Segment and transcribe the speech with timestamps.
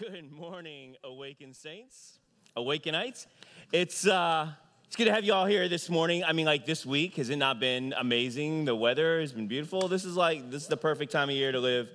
[0.00, 2.20] Good morning, Awaken Saints,
[2.56, 3.26] Awakenites.
[3.70, 4.50] It's uh,
[4.86, 6.24] it's good to have you all here this morning.
[6.24, 8.64] I mean, like this week has it not been amazing?
[8.64, 9.88] The weather has been beautiful.
[9.88, 11.90] This is like this is the perfect time of year to live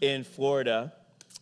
[0.00, 0.94] in Florida,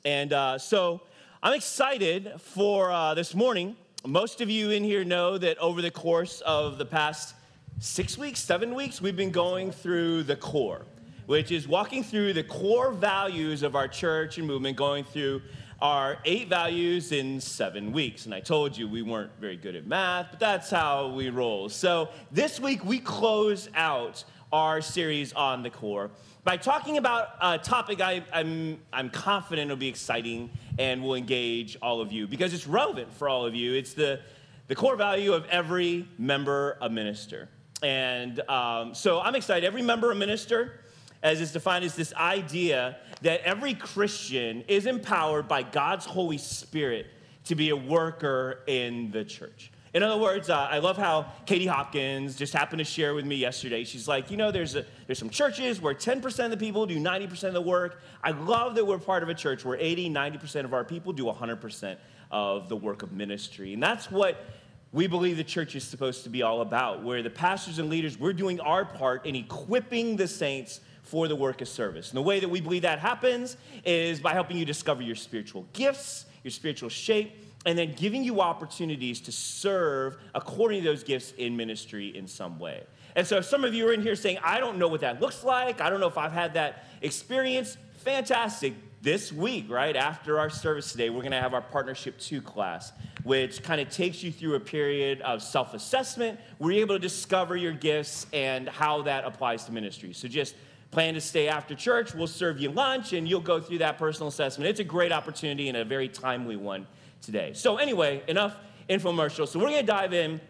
[0.04, 1.00] and uh, so
[1.44, 3.76] I'm excited for uh, this morning.
[4.04, 7.36] Most of you in here know that over the course of the past
[7.78, 10.86] six weeks, seven weeks, we've been going through the core,
[11.26, 15.40] which is walking through the core values of our church and movement, going through
[15.80, 18.26] our eight values in seven weeks.
[18.26, 21.68] And I told you we weren't very good at math, but that's how we roll.
[21.68, 26.10] So this week we close out our series on the core
[26.44, 31.14] by talking about a topic I, am I'm, I'm confident will be exciting and will
[31.14, 33.74] engage all of you because it's relevant for all of you.
[33.74, 34.20] It's the,
[34.68, 37.48] the core value of every member a minister.
[37.82, 39.66] And um, so I'm excited.
[39.66, 40.79] Every member a minister,
[41.22, 47.06] as is defined as this idea that every Christian is empowered by God's Holy Spirit
[47.44, 49.70] to be a worker in the church.
[49.92, 53.34] In other words, uh, I love how Katie Hopkins just happened to share with me
[53.34, 53.82] yesterday.
[53.82, 57.00] She's like, you know, there's, a, there's some churches where 10% of the people do
[57.00, 58.00] 90% of the work.
[58.22, 61.24] I love that we're part of a church where 80, 90% of our people do
[61.24, 61.96] 100%
[62.30, 63.74] of the work of ministry.
[63.74, 64.44] And that's what
[64.92, 68.18] we believe the church is supposed to be all about, where the pastors and leaders,
[68.18, 72.10] we're doing our part in equipping the saints for the work of service.
[72.10, 75.66] And the way that we believe that happens is by helping you discover your spiritual
[75.72, 77.32] gifts, your spiritual shape,
[77.66, 82.58] and then giving you opportunities to serve according to those gifts in ministry in some
[82.58, 82.82] way.
[83.16, 85.20] And so, if some of you are in here saying, I don't know what that
[85.20, 88.74] looks like, I don't know if I've had that experience, fantastic.
[89.02, 92.92] This week, right after our service today, we're gonna have our Partnership 2 class,
[93.24, 97.00] which kind of takes you through a period of self assessment where you're able to
[97.00, 100.12] discover your gifts and how that applies to ministry.
[100.12, 100.54] So, just
[100.90, 102.14] plan to stay after church.
[102.14, 104.68] We'll serve you lunch and you'll go through that personal assessment.
[104.68, 106.86] It's a great opportunity and a very timely one
[107.22, 107.52] today.
[107.54, 108.56] So, anyway, enough
[108.88, 109.46] infomercial.
[109.46, 110.40] So, we're going to dive in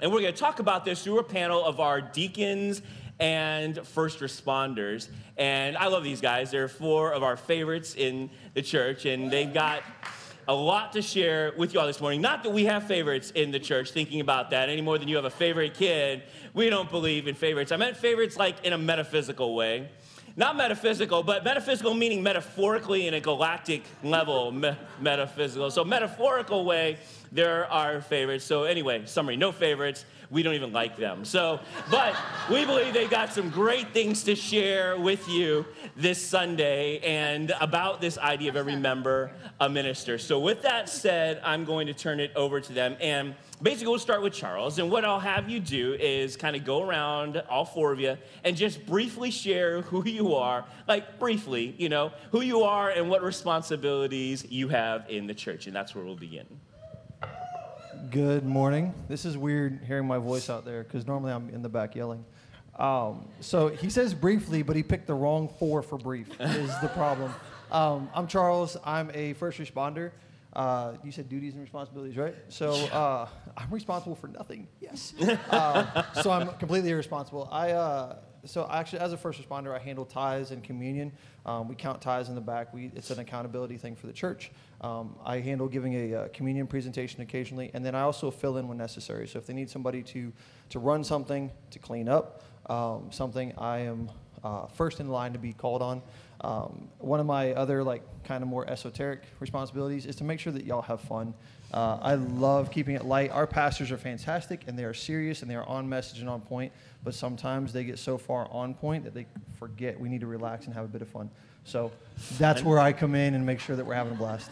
[0.00, 2.82] and we're going to talk about this through a panel of our deacons
[3.18, 5.08] and first responders.
[5.36, 6.50] And I love these guys.
[6.50, 9.82] They're four of our favorites in the church, and they've got
[10.48, 12.20] a lot to share with you all this morning.
[12.20, 15.16] Not that we have favorites in the church, thinking about that any more than you
[15.16, 16.22] have a favorite kid.
[16.54, 17.72] We don't believe in favorites.
[17.72, 19.88] I meant favorites like in a metaphysical way.
[20.38, 25.70] Not metaphysical, but metaphysical meaning metaphorically in a galactic level, me- metaphysical.
[25.70, 26.98] So, metaphorical way,
[27.32, 28.44] there are favorites.
[28.44, 31.24] So, anyway, summary no favorites we don't even like them.
[31.24, 31.60] So,
[31.90, 32.16] but
[32.50, 35.64] we believe they got some great things to share with you
[35.96, 40.18] this Sunday and about this idea of every member a minister.
[40.18, 42.96] So, with that said, I'm going to turn it over to them.
[43.00, 44.78] And basically, we'll start with Charles.
[44.78, 48.16] And what I'll have you do is kind of go around, all four of you,
[48.44, 53.08] and just briefly share who you are, like briefly, you know, who you are and
[53.08, 55.66] what responsibilities you have in the church.
[55.66, 56.46] And that's where we'll begin.
[58.10, 58.94] Good morning.
[59.08, 62.24] This is weird hearing my voice out there because normally I'm in the back yelling.
[62.78, 66.88] Um, so he says briefly, but he picked the wrong four for brief, is the
[66.88, 67.32] problem.
[67.72, 68.76] Um, I'm Charles.
[68.84, 70.12] I'm a first responder.
[70.52, 72.34] Uh, you said duties and responsibilities, right?
[72.48, 74.68] So uh, I'm responsible for nothing.
[74.80, 75.14] Yes.
[75.50, 77.48] Uh, so I'm completely irresponsible.
[77.50, 81.12] I uh, so actually, as a first responder, I handle tithes and communion.
[81.44, 82.72] Um, we count tithes in the back.
[82.72, 84.50] We, it's an accountability thing for the church.
[84.80, 88.56] Um, I handle giving a, a, uh, communion presentation occasionally, and then I also fill
[88.56, 89.26] in when necessary.
[89.26, 90.32] So if they need somebody to,
[90.70, 94.10] to run something, to clean up um, something, I am
[94.42, 96.02] uh, first in line to be called on.
[96.40, 100.52] Um, one of my other like kind of more esoteric responsibilities is to make sure
[100.52, 101.34] that y'all have fun.
[101.72, 103.30] Uh, I love keeping it light.
[103.30, 106.40] Our pastors are fantastic and they are serious and they are on message and on
[106.40, 109.26] point, but sometimes they get so far on point that they
[109.58, 111.30] forget we need to relax and have a bit of fun.
[111.64, 111.90] So
[112.38, 114.50] that's where I come in and make sure that we're having a blast.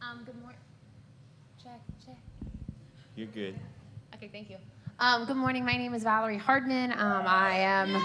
[0.00, 0.60] Um, good morning.
[1.62, 2.16] Check, check.
[3.16, 3.58] You're good.
[4.14, 4.56] Okay, thank you.
[5.00, 5.64] Um, good morning.
[5.64, 6.92] My name is Valerie Hardman.
[6.92, 8.04] Um, I am.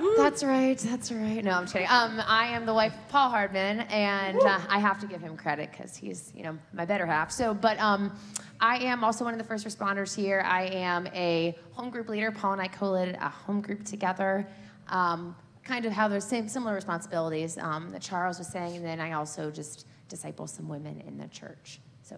[0.16, 0.78] That's right.
[0.78, 1.44] That's right.
[1.44, 1.88] No, I'm kidding.
[1.88, 5.36] Um, I am the wife of Paul Hardman, and uh, I have to give him
[5.36, 7.30] credit because he's, you know, my better half.
[7.30, 8.16] So, but um,
[8.60, 10.42] I am also one of the first responders here.
[10.46, 12.30] I am a home group leader.
[12.30, 14.46] Paul and I co-led a home group together.
[14.88, 19.00] Um, kind of have the same similar responsibilities um, that Charles was saying, and then
[19.00, 21.80] I also just disciple some women in the church.
[22.02, 22.16] So,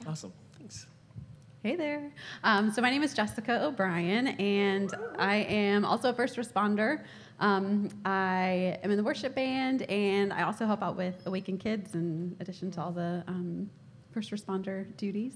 [0.00, 0.10] yeah.
[0.10, 0.32] awesome.
[0.58, 0.86] Thanks.
[1.62, 2.10] Hey there.
[2.42, 7.04] Um, so my name is Jessica O'Brien, and I am also a first responder.
[7.38, 11.94] Um, I am in the worship band, and I also help out with Awaken Kids
[11.94, 13.70] in addition to all the um,
[14.10, 15.34] first responder duties.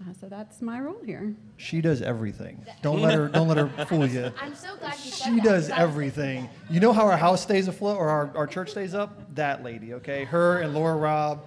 [0.00, 1.34] Uh, so that's my role here.
[1.58, 2.64] She does everything.
[2.80, 3.28] Don't let her.
[3.32, 4.32] Don't let her fool you.
[4.40, 6.48] I'm so glad you said She that, does 'cause I everything.
[6.70, 9.34] You know how our house stays afloat or our, our church stays up?
[9.34, 10.24] That lady, okay?
[10.24, 11.46] Her and Laura Robb.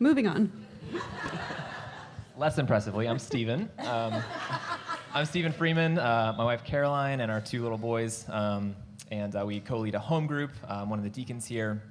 [0.00, 0.50] Moving on.
[2.38, 3.68] Less impressively, I'm Steven.
[3.80, 4.22] Um,
[5.12, 8.24] I'm Stephen Freeman, uh, my wife Caroline, and our two little boys.
[8.30, 8.74] Um,
[9.10, 10.50] and uh, we co lead a home group.
[10.66, 11.82] I'm one of the deacons here.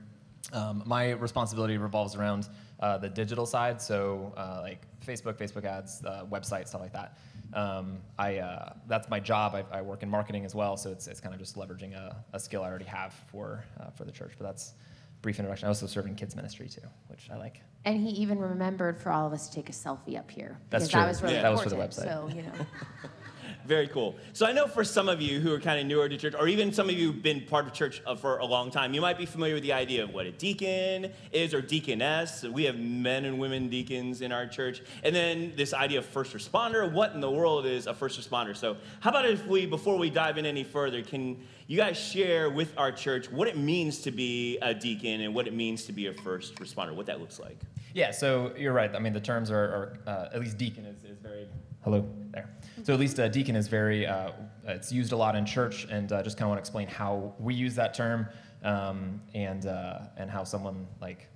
[0.52, 2.50] Um, my responsibility revolves around
[2.80, 7.20] uh, the digital side, so uh, like Facebook, Facebook ads, uh, website, stuff like that.
[7.54, 9.54] Um, I, uh, that's my job.
[9.54, 12.16] I, I work in marketing as well, so it's, it's kind of just leveraging a,
[12.34, 13.64] a skill I already have for,
[13.96, 14.32] for the church.
[14.40, 14.74] But that's
[15.22, 15.68] brief introduction.
[15.68, 17.62] I also serve in kids ministry too, which I like.
[17.86, 20.58] And he even remembered for all of us to take a selfie up here.
[20.70, 21.02] That's because true.
[21.02, 21.42] That was really Yeah.
[21.44, 22.04] That was for the website.
[22.04, 22.52] So, you know.
[23.66, 24.16] Very cool.
[24.34, 26.48] So I know for some of you who are kind of newer to church, or
[26.48, 29.02] even some of you who've been part of church uh, for a long time, you
[29.02, 32.44] might be familiar with the idea of what a deacon is or deaconess.
[32.44, 34.82] We have men and women deacons in our church.
[35.04, 36.92] And then this idea of first responder.
[36.92, 38.56] What in the world is a first responder?
[38.56, 41.38] So how about if we, before we dive in any further, can
[41.68, 45.48] you guys share with our church what it means to be a deacon and what
[45.48, 47.58] it means to be a first responder, what that looks like?
[47.94, 48.94] Yeah, so you're right.
[48.96, 51.48] I mean, the terms are, are uh, at least deacon is, is very.
[51.84, 52.50] Hello there.
[52.84, 54.08] So at least uh, deacon is very.
[54.08, 54.32] Uh,
[54.66, 57.34] it's used a lot in church, and uh, just kind of want to explain how
[57.40, 58.28] we use that term,
[58.64, 61.28] um, and uh, and how someone like.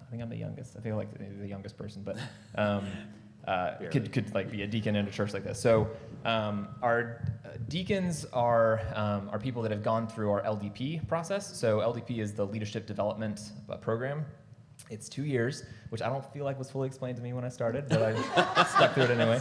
[0.00, 0.76] I think I'm the youngest.
[0.76, 1.08] I feel like
[1.40, 2.18] the, youngest person, but
[2.56, 2.86] um,
[3.46, 5.58] uh, could could like be a deacon in a church like this.
[5.58, 5.88] So
[6.24, 11.56] um, our uh, deacons are um, are people that have gone through our LDP process.
[11.56, 14.26] So LDP is the leadership development program.
[14.92, 17.48] It's two years, which I don't feel like was fully explained to me when I
[17.48, 19.40] started, but I stuck through it anyway.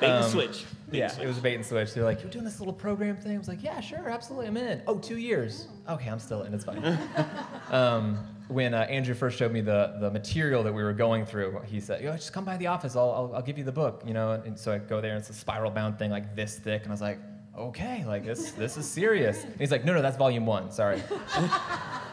[0.00, 0.48] Bait and Um, switch.
[0.48, 1.24] Bait and Yeah, switch.
[1.24, 1.94] it was a bait and switch.
[1.94, 4.56] They're like, "You're doing this little program thing." I was like, "Yeah, sure, absolutely, I'm
[4.56, 5.68] in." Oh, two years.
[5.88, 6.52] Okay, I'm still in.
[6.52, 6.82] It's fine.
[7.70, 11.60] um, when uh, Andrew first showed me the the material that we were going through,
[11.66, 12.96] he said, "Yo, just come by the office.
[12.96, 15.20] I'll I'll, I'll give you the book." You know, and so I go there, and
[15.20, 17.18] it's a spiral bound thing like this thick, and I was like,
[17.56, 20.72] "Okay, like this this is serious." And he's like, "No, no, that's volume one.
[20.72, 21.00] Sorry."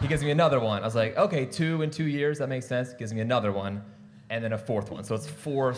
[0.02, 0.82] He gives me another one.
[0.82, 2.40] I was like, "Okay, two in two years.
[2.40, 3.84] That makes sense." Gives me another one,
[4.30, 5.04] and then a fourth one.
[5.04, 5.76] So it's four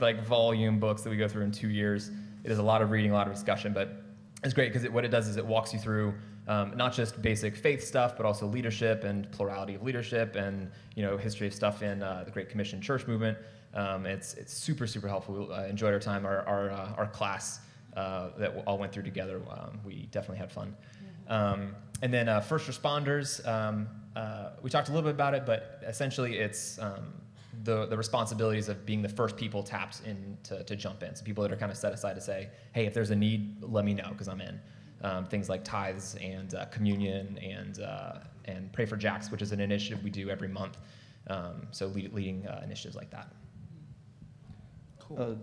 [0.00, 2.10] like volume books that we go through in two years.
[2.44, 4.02] It is a lot of reading, a lot of discussion, but
[4.44, 6.14] it's great because it, what it does is it walks you through
[6.46, 11.02] um, not just basic faith stuff, but also leadership and plurality of leadership and you
[11.02, 13.36] know history of stuff in uh, the Great Commission church movement.
[13.74, 15.52] Um, it's it's super super helpful.
[15.52, 17.60] I enjoyed our time, our our, uh, our class
[17.96, 19.42] uh, that we all went through together.
[19.50, 20.74] Um, we definitely had fun.
[21.28, 25.44] Um, and then uh, first responders, um, uh, we talked a little bit about it,
[25.46, 27.12] but essentially it's um,
[27.64, 31.14] the, the responsibilities of being the first people tapped in to, to jump in.
[31.14, 33.62] So people that are kind of set aside to say, hey, if there's a need,
[33.62, 34.60] let me know because I'm in.
[35.02, 39.52] Um, things like tithes and uh, communion and, uh, and Pray for Jax, which is
[39.52, 40.78] an initiative we do every month.
[41.28, 43.32] Um, so lead, leading uh, initiatives like that.
[44.98, 45.22] Cool.
[45.22, 45.34] Uh,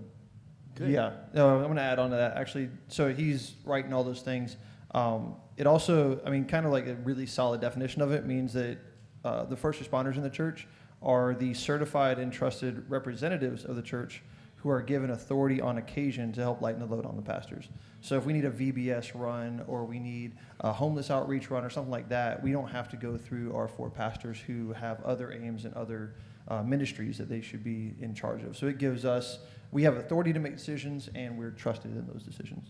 [0.76, 0.90] Good.
[0.90, 2.36] Yeah, no, I'm going to add on to that.
[2.36, 4.58] Actually, so he's writing all those things.
[4.92, 8.54] Um, it also, I mean, kind of like a really solid definition of it means
[8.54, 8.78] that
[9.24, 10.68] uh, the first responders in the church
[11.02, 14.22] are the certified and trusted representatives of the church
[14.58, 17.70] who are given authority on occasion to help lighten the load on the pastors.
[18.02, 21.70] So if we need a VBS run or we need a homeless outreach run or
[21.70, 25.32] something like that, we don't have to go through our four pastors who have other
[25.32, 26.16] aims and other
[26.48, 28.58] uh, ministries that they should be in charge of.
[28.58, 29.38] So it gives us,
[29.72, 32.70] we have authority to make decisions and we're trusted in those decisions.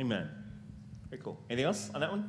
[0.00, 0.28] Amen.
[1.10, 1.40] Very cool.
[1.50, 2.28] Anything else on that one?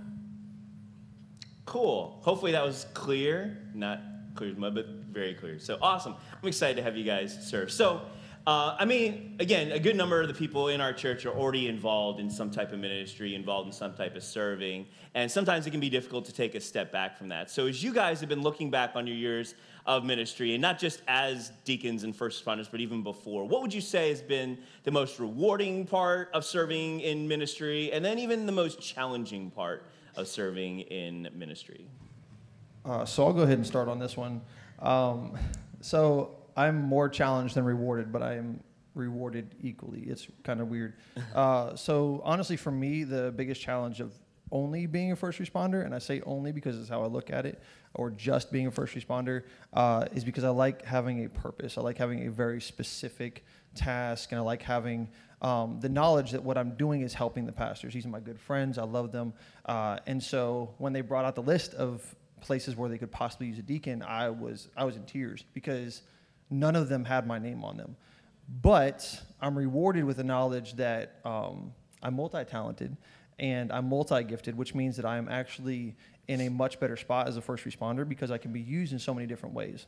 [1.66, 2.20] Cool.
[2.24, 3.70] Hopefully that was clear.
[3.74, 4.02] Not
[4.36, 5.60] clear as mud, but very clear.
[5.60, 6.16] So awesome.
[6.42, 7.72] I'm excited to have you guys serve.
[7.72, 8.02] So,
[8.48, 11.68] uh, I mean, again, a good number of the people in our church are already
[11.68, 15.72] involved in some type of ministry, involved in some type of serving, and sometimes it
[15.72, 17.52] can be difficult to take a step back from that.
[17.52, 19.54] So, as you guys have been looking back on your years
[19.86, 23.74] of ministry, and not just as deacons and first responders, but even before, what would
[23.74, 28.46] you say has been the most rewarding part of serving in ministry, and then even
[28.46, 29.86] the most challenging part
[30.16, 31.88] of serving in ministry?
[32.86, 34.42] Uh, so I'll go ahead and start on this one.
[34.80, 35.38] Um,
[35.82, 38.60] so I'm more challenged than rewarded, but I am
[38.96, 40.02] rewarded equally.
[40.02, 40.96] It's kind of weird.
[41.36, 44.14] Uh, so honestly, for me, the biggest challenge of
[44.52, 47.46] only being a first responder, and I say only because it's how I look at
[47.46, 47.62] it,
[47.94, 49.44] or just being a first responder,
[49.74, 51.78] uh, is because I like having a purpose.
[51.78, 55.10] I like having a very specific task, and I like having
[55.42, 57.94] um, the knowledge that what I'm doing is helping the pastors.
[57.94, 58.78] These are my good friends.
[58.78, 59.34] I love them.
[59.66, 63.48] Uh, and so when they brought out the list of places where they could possibly
[63.48, 66.04] use a deacon, I was I was in tears because
[66.50, 67.96] none of them had my name on them.
[68.62, 72.98] But I'm rewarded with the knowledge that um, I'm multi-talented
[73.40, 75.96] and I'm multi-gifted, which means that I am actually
[76.28, 79.00] in a much better spot as a first responder because I can be used in
[79.00, 79.88] so many different ways.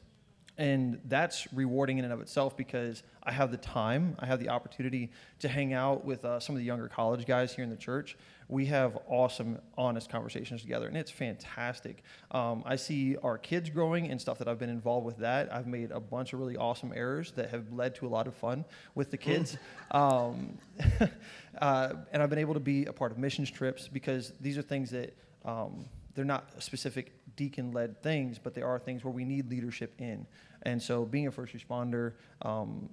[0.58, 4.50] And that's rewarding in and of itself because I have the time, I have the
[4.50, 7.78] opportunity to hang out with uh, some of the younger college guys here in the
[7.78, 8.16] church.
[8.50, 12.04] We have awesome, honest conversations together, and it's fantastic.
[12.30, 15.18] Um, I see our kids growing and stuff that I've been involved with.
[15.18, 18.28] That I've made a bunch of really awesome errors that have led to a lot
[18.28, 19.58] of fun with the kids.
[19.92, 20.60] um,
[21.60, 24.62] uh, and I've been able to be a part of missions trips because these are
[24.62, 29.26] things that um, they're not specific deacon led things, but there are things where we
[29.26, 30.26] need leadership in.
[30.64, 32.90] And so being a first responder, um,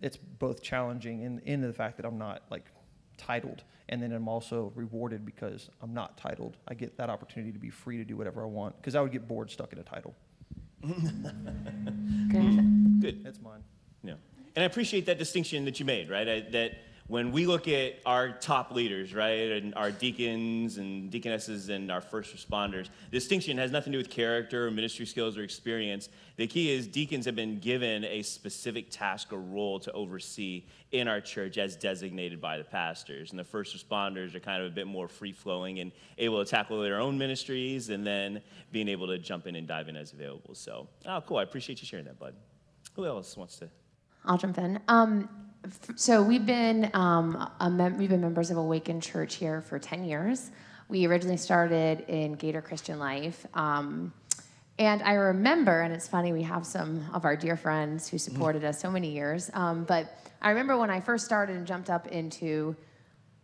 [0.00, 2.66] it's both challenging in, in the fact that I'm not like
[3.16, 6.56] titled, and then I'm also rewarded because I'm not titled.
[6.68, 9.12] I get that opportunity to be free to do whatever I want because I would
[9.12, 10.14] get bored stuck in a title.
[10.82, 13.00] Good.
[13.00, 13.24] Good.
[13.24, 13.64] That's mine.
[14.04, 14.14] Yeah.
[14.54, 16.28] And I appreciate that distinction that you made, right?
[16.28, 16.72] I, that
[17.08, 22.02] when we look at our top leaders, right, and our deacons and deaconesses and our
[22.02, 26.10] first responders, distinction has nothing to do with character or ministry skills or experience.
[26.36, 31.08] The key is deacons have been given a specific task or role to oversee in
[31.08, 33.30] our church as designated by the pastors.
[33.30, 36.50] And the first responders are kind of a bit more free flowing and able to
[36.50, 40.12] tackle their own ministries and then being able to jump in and dive in as
[40.12, 40.54] available.
[40.54, 41.38] So, oh, cool.
[41.38, 42.34] I appreciate you sharing that, bud.
[42.96, 43.70] Who else wants to?
[44.26, 44.78] I'll jump in.
[44.88, 45.47] Um,
[45.96, 50.50] so we've been um, mem- we've been members of Awakened Church here for ten years.
[50.88, 54.12] We originally started in Gator Christian Life, um,
[54.78, 58.64] and I remember, and it's funny, we have some of our dear friends who supported
[58.64, 59.50] us so many years.
[59.52, 62.76] Um, but I remember when I first started and jumped up into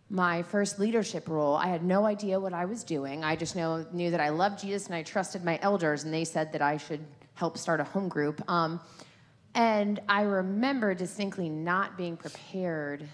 [0.08, 3.24] my first leadership role, I had no idea what I was doing.
[3.24, 6.24] I just know, knew that I loved Jesus and I trusted my elders, and they
[6.24, 7.04] said that I should
[7.34, 8.40] help start a home group.
[9.54, 13.08] And I remember distinctly not being prepared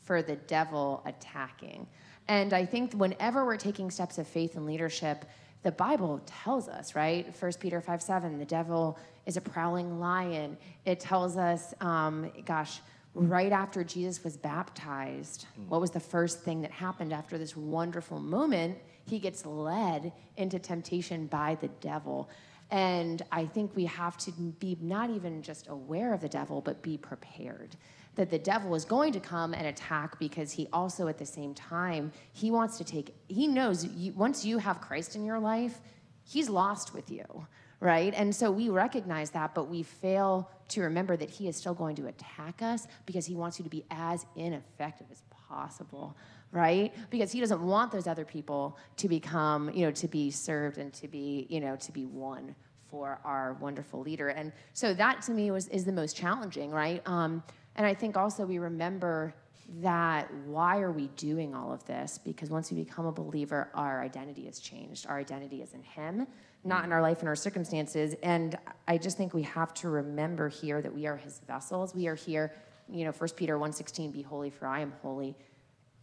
[0.00, 1.86] for the devil attacking.
[2.28, 5.24] And I think whenever we're taking steps of faith and leadership,
[5.62, 7.34] the Bible tells us, right?
[7.38, 10.56] 1 Peter 5 7, the devil is a prowling lion.
[10.84, 12.80] It tells us, um, gosh,
[13.14, 18.20] right after Jesus was baptized, what was the first thing that happened after this wonderful
[18.20, 18.78] moment?
[19.04, 22.30] He gets led into temptation by the devil.
[22.70, 26.82] And I think we have to be not even just aware of the devil, but
[26.82, 27.76] be prepared
[28.18, 31.54] that the devil is going to come and attack because he also, at the same
[31.54, 35.80] time, he wants to take, he knows you, once you have Christ in your life,
[36.24, 37.46] he's lost with you,
[37.78, 38.12] right?
[38.16, 41.94] And so we recognize that, but we fail to remember that he is still going
[41.94, 46.16] to attack us because he wants you to be as ineffective as possible
[46.52, 46.94] right?
[47.10, 50.92] Because he doesn't want those other people to become you know to be served and
[50.94, 52.54] to be you know to be one
[52.88, 54.28] for our wonderful leader.
[54.28, 57.02] And so that to me was is the most challenging right?
[57.06, 57.42] Um,
[57.76, 59.34] and i think also we remember
[59.80, 62.18] that why are we doing all of this?
[62.24, 65.06] Because once we become a believer our identity has changed.
[65.06, 66.26] Our identity is in him
[66.64, 68.14] not in our life and our circumstances.
[68.22, 71.94] And i just think we have to remember here that we are his vessels.
[71.94, 72.52] We are here
[72.90, 75.36] you know 1 peter 1.16 be holy for i am holy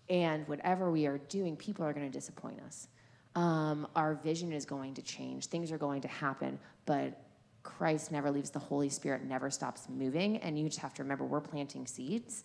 [0.09, 2.87] and whatever we are doing, people are going to disappoint us.
[3.35, 5.47] Um, our vision is going to change.
[5.47, 7.21] Things are going to happen, but
[7.63, 8.51] Christ never leaves.
[8.51, 10.37] The Holy Spirit never stops moving.
[10.37, 12.43] And you just have to remember we're planting seeds.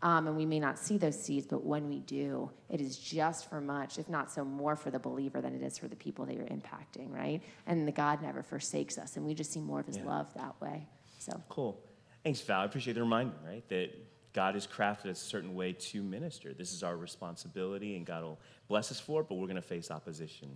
[0.00, 3.48] Um, and we may not see those seeds, but when we do, it is just
[3.48, 6.26] for much, if not so more for the believer than it is for the people
[6.26, 7.40] that you're impacting, right?
[7.68, 10.06] And the God never forsakes us, and we just see more of his Yeah.
[10.06, 10.88] love that way.
[11.18, 11.80] So Cool.
[12.24, 12.62] Thanks, Val.
[12.62, 13.68] I appreciate the reminder, right?
[13.68, 13.90] That
[14.32, 16.54] God has crafted us a certain way to minister.
[16.54, 19.62] This is our responsibility, and God will bless us for it, but we're going to
[19.62, 20.48] face opposition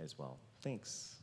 [0.00, 0.38] as well.
[0.60, 1.16] Thanks.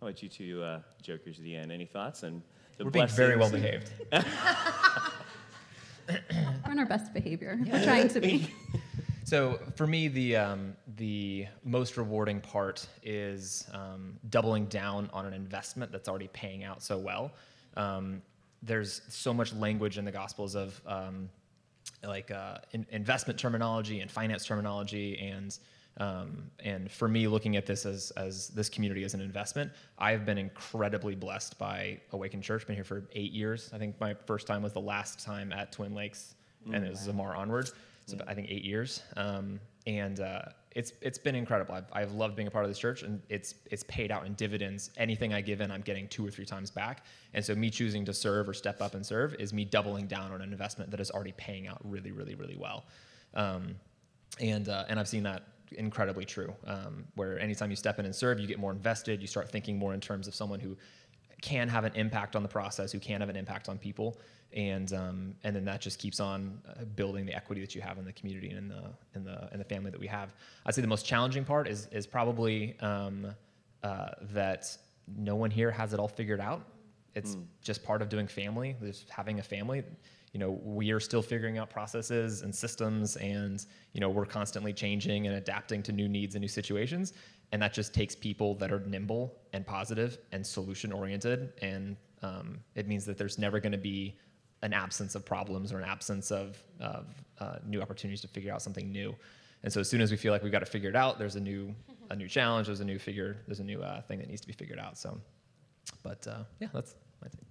[0.00, 1.72] How about you two uh, jokers at the end?
[1.72, 2.22] Any thoughts?
[2.22, 2.42] And
[2.76, 3.90] the We're being very well behaved.
[6.08, 6.22] We're
[6.64, 7.58] on our best behavior.
[7.66, 8.48] We're trying to be.
[9.24, 15.34] So for me, the um, the most rewarding part is um, doubling down on an
[15.34, 17.32] investment that's already paying out so well.
[17.76, 18.22] Um,
[18.62, 21.28] there's so much language in the Gospels of um,
[22.04, 25.58] like uh, in- investment terminology and finance terminology and
[25.98, 30.24] um, and for me looking at this as as this community as an investment i've
[30.24, 32.66] been incredibly blessed by Awakened church.
[32.66, 33.70] Been here for eight years.
[33.72, 36.34] I think my first time was the last time at twin lakes
[36.72, 37.70] and it was zamar onward.
[38.06, 39.02] So i think eight years.
[39.16, 40.42] Um, and uh,
[40.76, 43.54] it's it's been incredible I've, I've loved being a part of this church and it's
[43.70, 46.70] it's paid out in dividends anything i give in i'm getting two or three times
[46.70, 50.06] back and so me choosing to serve or step up and serve is me doubling
[50.06, 52.84] down on an investment that is already paying out really really really well
[53.34, 53.74] um,
[54.40, 56.54] and uh, and I've seen that incredibly true.
[56.66, 59.20] Um, where anytime you step in and serve, you get more invested.
[59.20, 60.76] You start thinking more in terms of someone who
[61.40, 64.18] can have an impact on the process, who can have an impact on people,
[64.54, 67.98] and um, and then that just keeps on uh, building the equity that you have
[67.98, 70.34] in the community and in the in the in the family that we have.
[70.66, 73.34] I'd say the most challenging part is is probably um,
[73.82, 74.76] uh, that
[75.16, 76.62] no one here has it all figured out
[77.14, 79.82] It's just part of doing family, just having a family.
[80.32, 84.72] You know, we are still figuring out processes and systems, and you know, we're constantly
[84.72, 87.14] changing and adapting to new needs and new situations.
[87.50, 91.54] And that just takes people that are nimble and positive and solution oriented.
[91.62, 94.16] And um, it means that there's never going to be
[94.62, 97.06] an absence of problems or an absence of, of
[97.38, 99.14] uh, new opportunities to figure out something new.
[99.62, 101.36] And so as soon as we feel like we've got to figure it out, there's
[101.36, 101.74] a new
[102.10, 104.46] a new challenge, there's a new figure, there's a new uh, thing that needs to
[104.46, 104.96] be figured out.
[104.96, 105.20] So,
[106.02, 107.46] but uh, yeah, that's my take.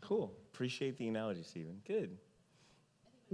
[0.00, 0.32] Cool.
[0.52, 1.80] Appreciate the analogy, Stephen.
[1.86, 2.18] Good.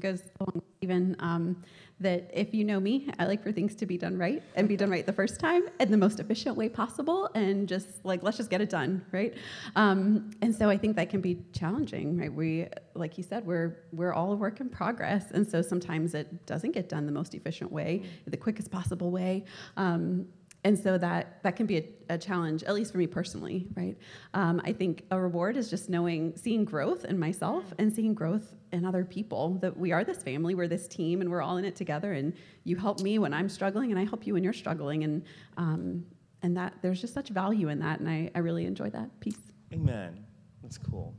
[0.01, 1.63] Goes along even um,
[2.01, 4.77] that if you know me, I like for things to be done right and be
[4.77, 8.37] done right the first time in the most efficient way possible, and just like let's
[8.37, 9.35] just get it done, right?
[9.77, 12.33] Um, and so I think that can be challenging, right?
[12.33, 16.47] We, like you said, we're we're all a work in progress, and so sometimes it
[16.47, 19.45] doesn't get done the most efficient way, the quickest possible way.
[19.77, 20.27] Um,
[20.64, 23.97] and so that that can be a, a, challenge at least for me personally right?
[24.33, 28.54] Um, i think a reward is just knowing seeing growth in myself and seeing growth
[28.73, 31.64] in other people that we are this family we're this team and we're all in
[31.64, 34.52] it together and you help me when i'm struggling and i help you when you're
[34.52, 35.25] struggling and
[35.56, 36.04] um,
[36.44, 39.18] and that there's just such value in that and I, I really enjoy that.
[39.18, 39.38] Piece
[39.73, 40.25] amen.
[40.62, 41.14] That's cool.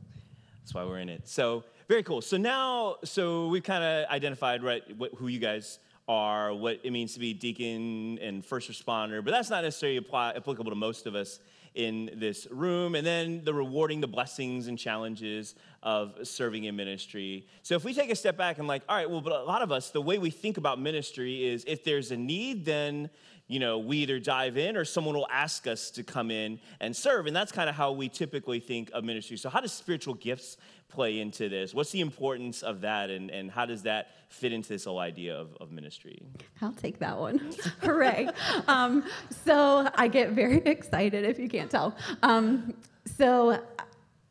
[0.62, 1.28] That's why we're in it.
[1.28, 2.22] So very cool.
[2.22, 4.84] So now so we've kind of identified right
[5.18, 9.50] who you guys are what it means to be deacon and first responder, but that's
[9.50, 11.40] not necessarily apply, applicable to most of us
[11.74, 12.96] in this room.
[12.96, 17.48] And then the rewarding the blessings and challenges of serving in ministry.
[17.64, 19.62] So if we take a step back and like, all right, well, but a lot
[19.62, 23.10] of us, the way we think about ministry is if there's a need, then
[23.48, 26.96] you know, we either dive in or someone will ask us to come in and
[26.96, 27.28] serve.
[27.28, 29.38] And that's kind of how we typically think of ministry.
[29.38, 30.58] So, how does spiritual gifts
[30.90, 31.74] play into this?
[31.74, 35.36] What's the importance of that, and, and how does that fit into this whole idea
[35.36, 36.22] of, of ministry?
[36.62, 37.54] I'll take that one.
[37.82, 38.30] Hooray.
[38.68, 39.04] Um,
[39.44, 41.96] so, I get very excited if you can't tell.
[42.24, 42.74] Um,
[43.18, 43.62] so,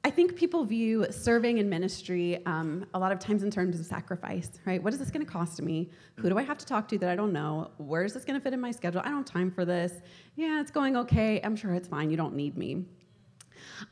[0.07, 3.87] I think people view serving in ministry um, a lot of times in terms of
[3.87, 4.83] sacrifice, right?
[4.83, 5.91] What is this going to cost me?
[6.17, 7.71] Who do I have to talk to that I don't know?
[7.79, 9.01] Where is this going to fit in my schedule?
[9.01, 10.03] I don't have time for this.
[10.37, 11.41] Yeah, it's going okay.
[11.43, 12.11] I'm sure it's fine.
[12.11, 12.85] You don't need me.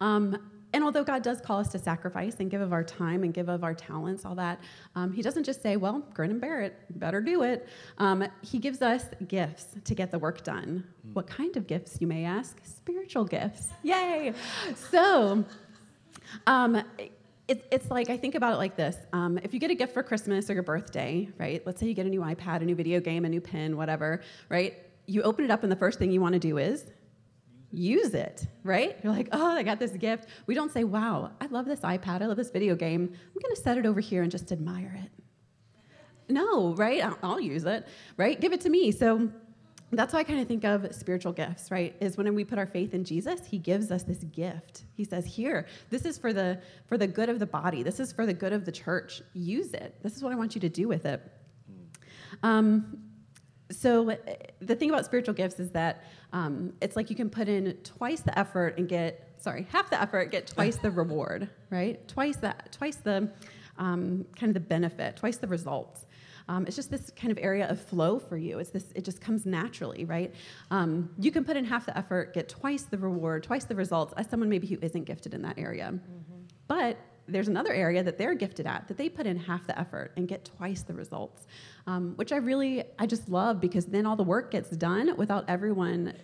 [0.00, 0.36] Um,
[0.74, 3.48] and although God does call us to sacrifice and give of our time and give
[3.48, 4.60] of our talents, all that,
[4.94, 7.68] um, He doesn't just say, well, grin and bear it, better do it.
[7.98, 10.84] Um, he gives us gifts to get the work done.
[11.06, 11.14] Mm.
[11.14, 12.58] What kind of gifts, you may ask?
[12.64, 13.68] Spiritual gifts.
[13.82, 14.32] Yay!
[14.90, 15.44] So,
[16.46, 16.76] um,
[17.48, 19.94] it, it's like I think about it like this: um, if you get a gift
[19.94, 21.62] for Christmas or your birthday, right?
[21.66, 24.22] Let's say you get a new iPad, a new video game, a new pen, whatever,
[24.48, 24.76] right?
[25.06, 26.84] You open it up, and the first thing you want to do is
[27.72, 28.96] use it, right?
[29.02, 30.28] You're like, oh, I got this gift.
[30.46, 33.02] We don't say, wow, I love this iPad, I love this video game.
[33.12, 35.10] I'm going to set it over here and just admire it.
[36.28, 37.02] No, right?
[37.04, 38.40] I'll, I'll use it, right?
[38.40, 38.92] Give it to me.
[38.92, 39.30] So
[39.98, 41.94] that's why I kind of think of spiritual gifts, right?
[42.00, 44.84] Is when we put our faith in Jesus, he gives us this gift.
[44.94, 47.82] He says, "Here, this is for the for the good of the body.
[47.82, 49.22] This is for the good of the church.
[49.34, 49.96] Use it.
[50.02, 51.20] This is what I want you to do with it."
[52.42, 52.98] Um,
[53.70, 54.16] so
[54.60, 58.20] the thing about spiritual gifts is that um, it's like you can put in twice
[58.20, 62.06] the effort and get sorry half the effort, get twice the reward, right?
[62.08, 63.30] Twice that, twice the
[63.78, 66.06] um, kind of the benefit, twice the results.
[66.48, 68.58] Um, it's just this kind of area of flow for you.
[68.58, 68.92] It's this.
[68.94, 70.34] It just comes naturally, right?
[70.70, 74.12] Um, you can put in half the effort, get twice the reward, twice the results
[74.16, 75.92] as someone maybe who isn't gifted in that area.
[75.92, 76.42] Mm-hmm.
[76.66, 80.12] But there's another area that they're gifted at that they put in half the effort
[80.16, 81.46] and get twice the results,
[81.86, 85.44] um, which I really I just love because then all the work gets done without
[85.48, 86.14] everyone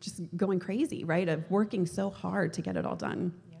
[0.00, 1.28] just going crazy, right?
[1.28, 3.34] Of working so hard to get it all done.
[3.50, 3.58] Yeah.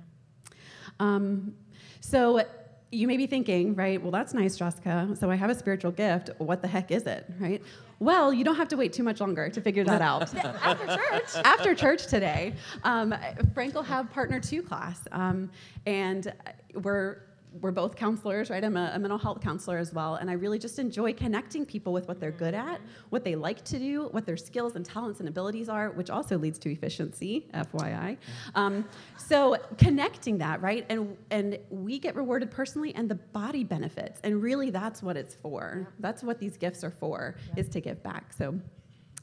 [1.00, 1.54] Um,
[2.00, 2.44] so
[2.92, 5.08] you may be thinking, right, well, that's nice, Jessica.
[5.18, 6.30] So I have a spiritual gift.
[6.38, 7.62] What the heck is it, right?
[7.98, 10.34] Well, you don't have to wait too much longer to figure that out.
[10.44, 11.24] After church.
[11.44, 13.14] After church today, um,
[13.54, 15.00] Frank will have Partner 2 class.
[15.12, 15.50] Um,
[15.86, 16.32] and
[16.74, 17.22] we're
[17.60, 18.62] we're both counselors, right?
[18.62, 21.92] I'm a, a, mental health counselor as well, and I really just enjoy connecting people
[21.92, 25.20] with what they're good at, what they like to do, what their skills and talents
[25.20, 28.16] and abilities are, which also leads to efficiency, FYI.
[28.54, 28.84] Um,
[29.16, 30.86] so connecting that, right?
[30.88, 35.34] And and we get rewarded personally, and the body benefits, and really that's what it's
[35.34, 35.92] for.
[36.00, 37.60] That's what these gifts are for, yeah.
[37.60, 38.32] is to give back.
[38.32, 38.58] So.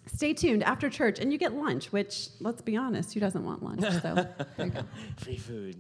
[0.06, 1.94] Stay tuned after church, and you get lunch.
[1.94, 3.84] Which, let's be honest, who doesn't want lunch?
[4.02, 4.84] So, there you go.
[5.16, 5.78] Free food.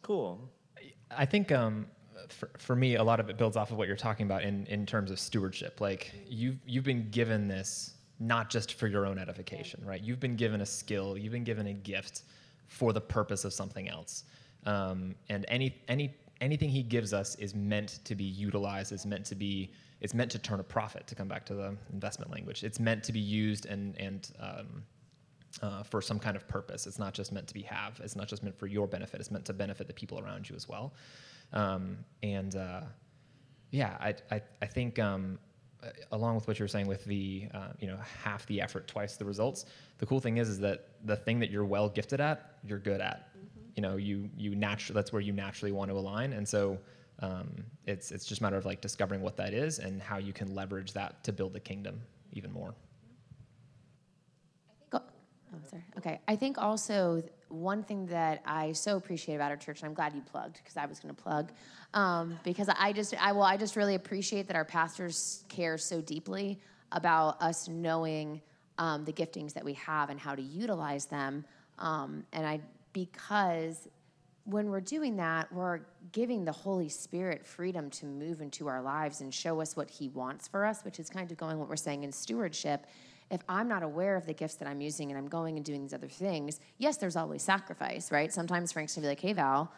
[0.00, 0.48] Cool.
[1.10, 1.86] I think um,
[2.28, 4.66] for, for me, a lot of it builds off of what you're talking about in,
[4.66, 5.80] in terms of stewardship.
[5.80, 10.02] Like you've, you've been given this not just for your own edification, right?
[10.02, 12.22] You've been given a skill, you've been given a gift
[12.66, 14.24] for the purpose of something else.
[14.66, 19.24] Um, and any, any, anything he gives us is meant to be utilized, is meant
[19.26, 22.64] to be, it's meant to turn a profit, to come back to the investment language.
[22.64, 24.82] It's meant to be used and, and um,
[25.62, 26.86] uh, for some kind of purpose.
[26.86, 28.00] It's not just meant to be have.
[28.02, 29.20] It's not just meant for your benefit.
[29.20, 30.94] It's meant to benefit the people around you as well.
[31.52, 32.82] Um, and uh,
[33.70, 35.38] yeah, I, I, I think um,
[36.12, 39.16] along with what you were saying with the uh, you know half the effort, twice
[39.16, 39.66] the results.
[39.98, 43.00] The cool thing is is that the thing that you're well gifted at, you're good
[43.00, 43.30] at.
[43.30, 43.70] Mm-hmm.
[43.76, 46.78] You know, you you naturally that's where you naturally want to align, and so.
[47.20, 50.32] Um, it's it's just a matter of like discovering what that is and how you
[50.32, 52.00] can leverage that to build the kingdom
[52.32, 52.76] even more.
[55.70, 55.84] Sorry.
[55.98, 56.20] Okay.
[56.26, 60.14] I think also one thing that I so appreciate about our church, and I'm glad
[60.14, 61.50] you plugged because I was going to plug,
[61.94, 66.00] um, because I just, I well, I just really appreciate that our pastors care so
[66.00, 66.58] deeply
[66.92, 68.40] about us knowing
[68.78, 71.44] um, the giftings that we have and how to utilize them.
[71.78, 72.60] Um, and I,
[72.92, 73.88] because
[74.44, 75.80] when we're doing that, we're
[76.12, 80.08] giving the Holy Spirit freedom to move into our lives and show us what He
[80.08, 82.86] wants for us, which is kind of going what we're saying in stewardship
[83.30, 85.82] if I'm not aware of the gifts that I'm using and I'm going and doing
[85.82, 88.32] these other things, yes, there's always sacrifice, right?
[88.32, 89.72] Sometimes Frank's gonna be like, hey, Val,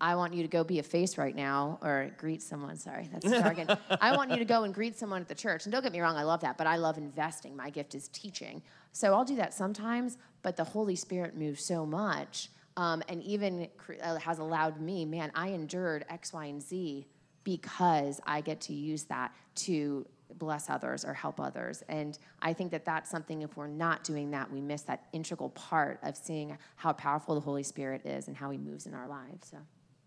[0.00, 2.76] I want you to go be a face right now or greet someone.
[2.76, 3.68] Sorry, that's jargon.
[4.00, 5.64] I want you to go and greet someone at the church.
[5.64, 7.56] And don't get me wrong, I love that, but I love investing.
[7.56, 8.62] My gift is teaching.
[8.90, 13.68] So I'll do that sometimes, but the Holy Spirit moves so much um, and even
[14.02, 17.06] uh, has allowed me, man, I endured X, Y, and Z
[17.44, 20.06] because I get to use that to
[20.38, 21.82] bless others or help others.
[21.88, 25.50] And I think that that's something, if we're not doing that, we miss that integral
[25.50, 29.08] part of seeing how powerful the Holy Spirit is and how he moves in our
[29.08, 29.48] lives.
[29.50, 29.58] So.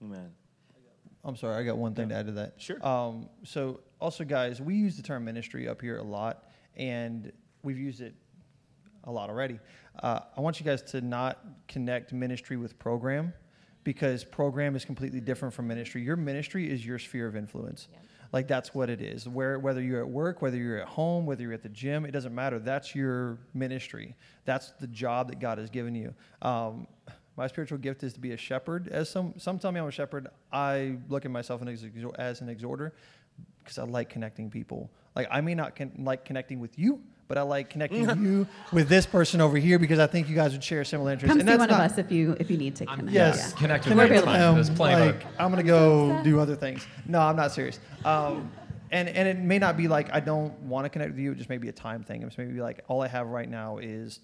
[0.03, 0.31] Amen.
[1.23, 2.53] I'm sorry, I got one thing to add to that.
[2.57, 2.85] Sure.
[2.85, 7.31] Um, so, also, guys, we use the term ministry up here a lot, and
[7.63, 8.13] we've used it
[9.05, 9.59] a lot already.
[10.03, 13.33] Uh, I want you guys to not connect ministry with program
[13.83, 16.03] because program is completely different from ministry.
[16.03, 17.88] Your ministry is your sphere of influence.
[17.91, 17.99] Yeah.
[18.31, 19.27] Like that's what it is.
[19.27, 22.11] Where whether you're at work, whether you're at home, whether you're at the gym, it
[22.11, 22.59] doesn't matter.
[22.59, 24.15] That's your ministry.
[24.45, 26.13] That's the job that God has given you.
[26.41, 26.88] Um,
[27.38, 28.88] my spiritual gift is to be a shepherd.
[28.88, 31.61] As some some tell me I'm a shepherd, I look at myself
[32.17, 32.93] as an exhorter
[33.59, 34.89] because I like connecting people.
[35.15, 38.89] Like I may not con- like connecting with you, but I like connecting you with
[38.89, 41.31] this person over here because I think you guys would share similar interests.
[41.31, 43.11] Come and see one not, of us if you if you need to connect.
[43.11, 43.59] Yes, yeah.
[43.59, 44.07] connect with me.
[44.07, 46.85] There's plenty like, I'm gonna go do other things.
[47.07, 47.79] No, I'm not serious.
[48.03, 48.51] Um,
[48.91, 51.31] and and it may not be like I don't want to connect with you.
[51.31, 52.21] It just may be a time thing.
[52.23, 54.19] It's maybe like all I have right now is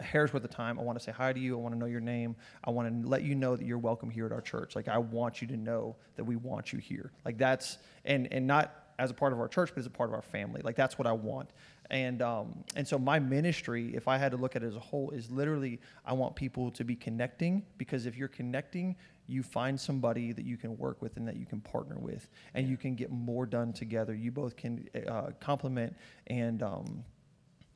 [0.00, 0.78] a hair's worth of time.
[0.78, 1.54] I want to say hi to you.
[1.54, 2.36] I want to know your name.
[2.64, 4.76] I want to let you know that you're welcome here at our church.
[4.76, 7.12] Like I want you to know that we want you here.
[7.24, 10.10] Like that's and and not as a part of our church, but as a part
[10.10, 10.60] of our family.
[10.62, 11.50] Like that's what I want.
[11.90, 14.80] And um, and so my ministry, if I had to look at it as a
[14.80, 18.96] whole, is literally I want people to be connecting because if you're connecting,
[19.26, 22.68] you find somebody that you can work with and that you can partner with, and
[22.68, 24.14] you can get more done together.
[24.14, 25.96] You both can uh, complement
[26.26, 27.04] and um,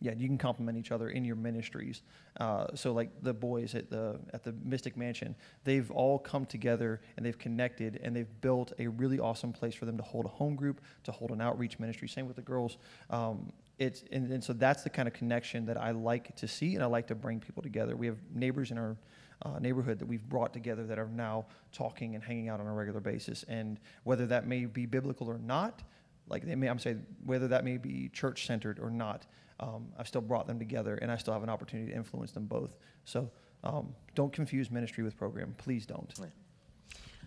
[0.03, 2.03] yeah, you can complement each other in your ministries.
[2.41, 7.01] Uh, so like the boys at the at the Mystic Mansion, they've all come together
[7.17, 10.29] and they've connected and they've built a really awesome place for them to hold a
[10.29, 12.09] home group, to hold an outreach ministry.
[12.09, 12.79] Same with the girls.
[13.11, 16.75] Um, it's and, and so that's the kind of connection that I like to see
[16.75, 17.97] and I like to bring people together.
[17.97, 18.97] We have neighbors in our
[19.45, 22.73] uh, neighborhood that we've brought together that are now talking and hanging out on a
[22.73, 23.45] regular basis.
[23.49, 25.83] And whether that may be biblical or not,
[26.29, 29.27] like may, I'm saying whether that may be church centered or not,
[29.59, 32.47] um, I've still brought them together and I still have an opportunity to influence them
[32.47, 32.77] both.
[33.05, 33.31] So
[33.65, 35.55] um, don't confuse ministry with program.
[35.59, 36.09] Please don't.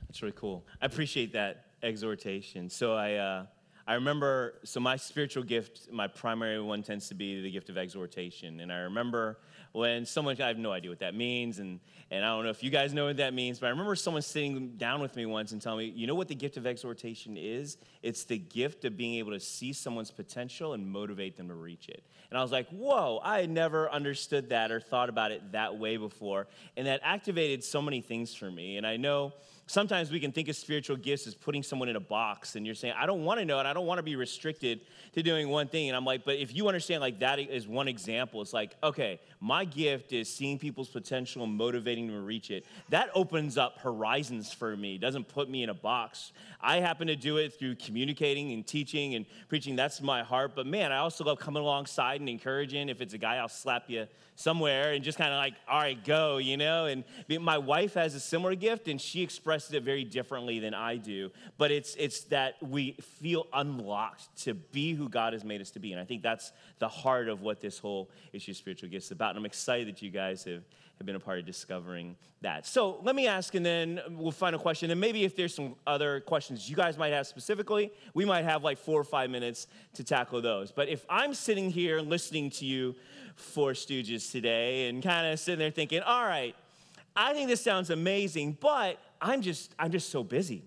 [0.07, 0.65] That's really cool.
[0.81, 2.69] I appreciate that exhortation.
[2.69, 3.45] So I, uh,
[3.87, 7.77] I remember, so my spiritual gift, my primary one tends to be the gift of
[7.77, 8.59] exhortation.
[8.59, 9.37] And I remember
[9.73, 12.63] when someone, I have no idea what that means, and, and I don't know if
[12.63, 15.51] you guys know what that means, but I remember someone sitting down with me once
[15.51, 17.77] and telling me, you know what the gift of exhortation is?
[18.01, 21.87] It's the gift of being able to see someone's potential and motivate them to reach
[21.89, 22.03] it.
[22.31, 25.77] And I was like, whoa, I had never understood that or thought about it that
[25.77, 26.47] way before.
[26.75, 28.77] And that activated so many things for me.
[28.77, 29.33] And I know
[29.67, 32.75] sometimes we can think of spiritual gifts as putting someone in a box and you're
[32.75, 33.65] saying i don't want to know it.
[33.65, 34.81] I don't want to be restricted
[35.13, 35.89] to doing one thing.
[35.89, 39.19] And i'm like but if you understand like that is one example it's like okay
[39.45, 42.65] my gift is seeing people's potential and motivating them to reach it.
[42.89, 44.97] That opens up horizons for me.
[44.97, 46.31] Doesn't put me in a box.
[46.59, 49.75] I happen to do it through communicating and teaching and preaching.
[49.75, 50.53] That's my heart.
[50.55, 52.89] But man i also love coming alongside and encouraging.
[52.89, 56.03] If it's a guy i'll slap you somewhere and just kind of like all right
[56.03, 57.03] go you know and
[57.41, 61.31] my wife has a similar gift and she expresses it very differently than I do,
[61.57, 65.79] but it's, it's that we feel unlocked to be who God has made us to
[65.79, 65.91] be.
[65.91, 69.11] And I think that's the heart of what this whole issue of spiritual gifts is
[69.11, 69.31] about.
[69.31, 70.63] And I'm excited that you guys have,
[70.97, 72.65] have been a part of discovering that.
[72.65, 74.91] So let me ask, and then we'll find a question.
[74.91, 78.63] And maybe if there's some other questions you guys might have specifically, we might have
[78.63, 80.71] like four or five minutes to tackle those.
[80.71, 82.95] But if I'm sitting here listening to you,
[83.35, 86.55] Four Stooges, today, and kind of sitting there thinking, all right,
[87.15, 90.63] I think this sounds amazing, but I'm just, I'm just so busy.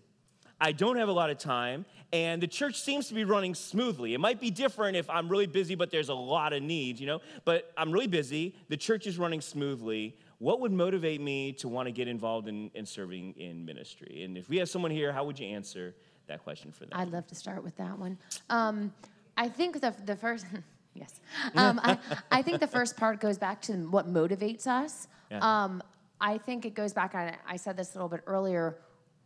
[0.60, 4.14] I don't have a lot of time, and the church seems to be running smoothly.
[4.14, 7.06] It might be different if I'm really busy, but there's a lot of needs, you
[7.06, 7.20] know?
[7.44, 10.16] But I'm really busy, the church is running smoothly.
[10.38, 14.22] What would motivate me to want to get involved in, in serving in ministry?
[14.24, 15.94] And if we have someone here, how would you answer
[16.28, 16.92] that question for them?
[16.92, 18.16] I'd love to start with that one.
[18.48, 18.92] Um,
[19.36, 20.46] I think the, the first,
[20.94, 21.20] yes,
[21.56, 21.98] um, I,
[22.30, 25.08] I think the first part goes back to what motivates us.
[25.30, 25.40] Yeah.
[25.42, 25.82] Um,
[26.20, 28.78] I think it goes back, I, I said this a little bit earlier,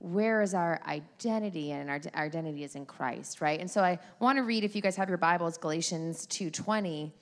[0.02, 3.60] where is our identity and our, our identity is in christ right?
[3.60, 7.12] And so i want to read if you guys have your bibles galatians 2.20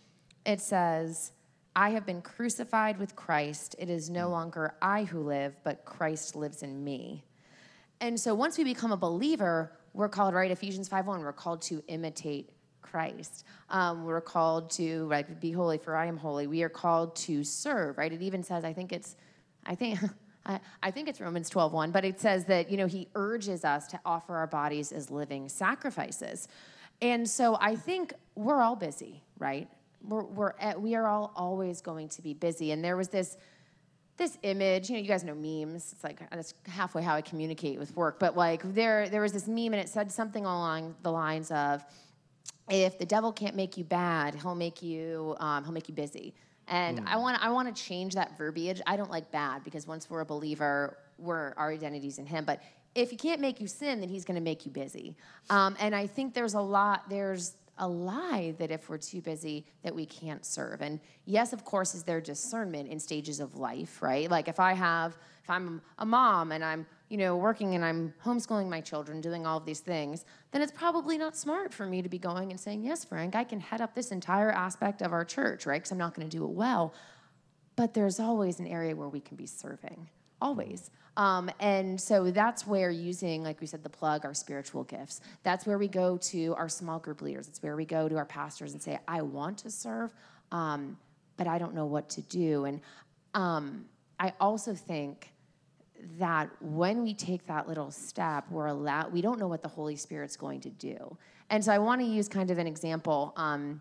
[0.47, 1.33] it says
[1.77, 3.77] i have been crucified with christ.
[3.79, 7.23] It is no longer i who live but christ lives in me.
[8.01, 11.83] And so once we become a believer we're called right ephesians 5.1 we're called to
[11.87, 12.49] imitate
[12.81, 13.45] christ.
[13.69, 16.47] Um, we're called to like be holy for i am holy.
[16.47, 18.11] We are called to serve right?
[18.11, 19.17] It even says i think it's
[19.67, 19.99] i think
[20.47, 23.65] I, I think it's Romans 12, 1, but it says that, you know, he urges
[23.65, 26.49] us to offer our bodies as living sacrifices.
[27.03, 29.69] And so I think we're all busy, right?
[30.07, 32.73] We're, we're at, we are all always going to be busy.
[32.73, 33.37] And there was this,
[34.21, 35.93] this image, you know, you guys know memes.
[35.93, 38.19] It's like that's halfway how I communicate with work.
[38.19, 41.83] But like there, there was this meme, and it said something along the lines of,
[42.69, 46.35] "If the devil can't make you bad, he'll make you, um, he'll make you busy."
[46.71, 48.81] And I want I want to change that verbiage.
[48.87, 52.45] I don't like bad because once we're a believer, we're our identity's in Him.
[52.45, 52.63] But
[52.95, 55.17] if He can't make you sin, then He's going to make you busy.
[55.51, 57.11] Um, and I think there's a lot.
[57.11, 61.65] There's a lie that if we're too busy that we can't serve and yes of
[61.65, 65.81] course is there discernment in stages of life right like if i have if i'm
[65.99, 69.67] a mom and i'm you know working and i'm homeschooling my children doing all of
[69.67, 73.05] these things then it's probably not smart for me to be going and saying yes
[73.05, 75.83] frank i can head up this entire aspect of our church right?
[75.83, 76.95] Because i'm not going to do it well.
[77.77, 80.09] But there's always an area where we can be serving
[80.43, 80.91] always.
[81.17, 85.67] Um, and so that's where using like we said the plug our spiritual gifts that's
[85.67, 87.49] where we go to our small group leaders.
[87.49, 90.15] It's where we go to our pastors and say i want to serve
[90.53, 90.97] um,
[91.37, 92.65] but i don't know what to do.
[92.67, 92.81] And
[93.35, 93.87] um,
[94.21, 95.33] i also think
[96.19, 99.97] that when we take that little step we're allowed we don't know what the holy
[99.97, 101.17] spirit's going to do.
[101.51, 103.81] And so i want to use kind of an example um,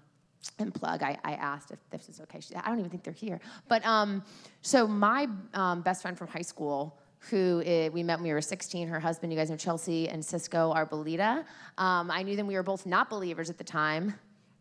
[0.58, 2.40] and plug I, I asked if this is okay.
[2.40, 3.40] She, i don't even think they're here.
[3.68, 4.24] But um,
[4.62, 6.98] so my um, best friend from high school
[7.30, 10.24] who uh, we met when we were 16 her husband you guys know chelsea and
[10.24, 11.44] cisco arbolita
[11.78, 12.48] um, i knew them.
[12.48, 14.14] We were both not believers at the time.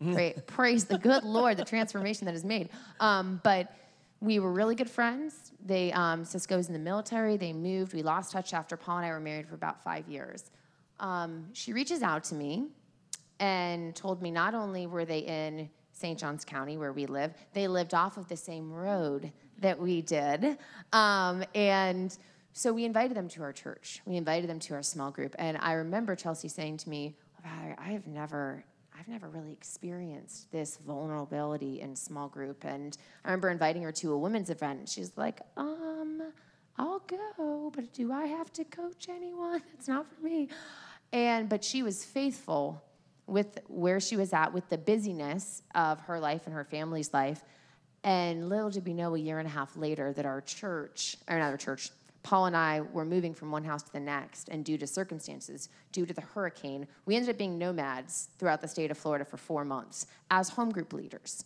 [0.02, 0.46] Great.
[0.46, 2.70] praise the good lord the transformation that is made.
[3.00, 3.72] Um, but
[4.20, 8.32] we were really good friends they um, cisco's in the military they moved we lost
[8.32, 10.50] touch after paul and i were married for about five years
[11.00, 12.66] um, she reaches out to me
[13.40, 16.18] and told me not only were they in St.
[16.18, 20.58] Johns County, where we live, they lived off of the same road that we did.
[20.92, 22.16] Um, and
[22.52, 24.00] so we invited them to our church.
[24.04, 25.34] We invited them to our small group.
[25.38, 28.64] And I remember Chelsea saying to me, I have never.
[28.98, 32.64] I've never really experienced this vulnerability in small group.
[32.64, 34.80] And I remember inviting her to a women's event.
[34.80, 36.32] and She's like, um,
[36.76, 39.62] I'll go, but do I have to coach anyone?
[39.74, 40.48] It's not for me.
[41.12, 42.82] And but she was faithful
[43.26, 47.44] with where she was at with the busyness of her life and her family's life.
[48.02, 51.38] And little did we know a year and a half later that our church, or
[51.38, 51.90] not our church,
[52.22, 55.68] Paul and I were moving from one house to the next, and due to circumstances,
[55.92, 59.36] due to the hurricane, we ended up being nomads throughout the state of Florida for
[59.36, 61.44] four months as home group leaders.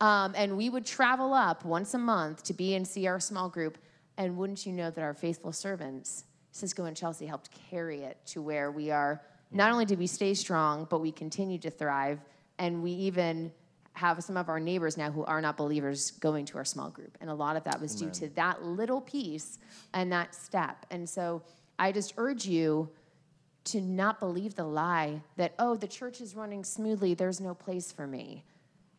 [0.00, 3.48] Um, and we would travel up once a month to be and see our small
[3.48, 3.78] group.
[4.16, 8.42] And wouldn't you know that our faithful servants, Cisco and Chelsea, helped carry it to
[8.42, 12.20] where we are not only did we stay strong, but we continued to thrive.
[12.58, 13.52] And we even
[13.94, 17.18] have some of our neighbors now who are not believers going to our small group.
[17.20, 18.12] And a lot of that was Amen.
[18.12, 19.58] due to that little piece
[19.92, 20.86] and that step.
[20.90, 21.42] And so
[21.78, 22.88] I just urge you
[23.64, 27.92] to not believe the lie that, oh, the church is running smoothly, there's no place
[27.92, 28.44] for me.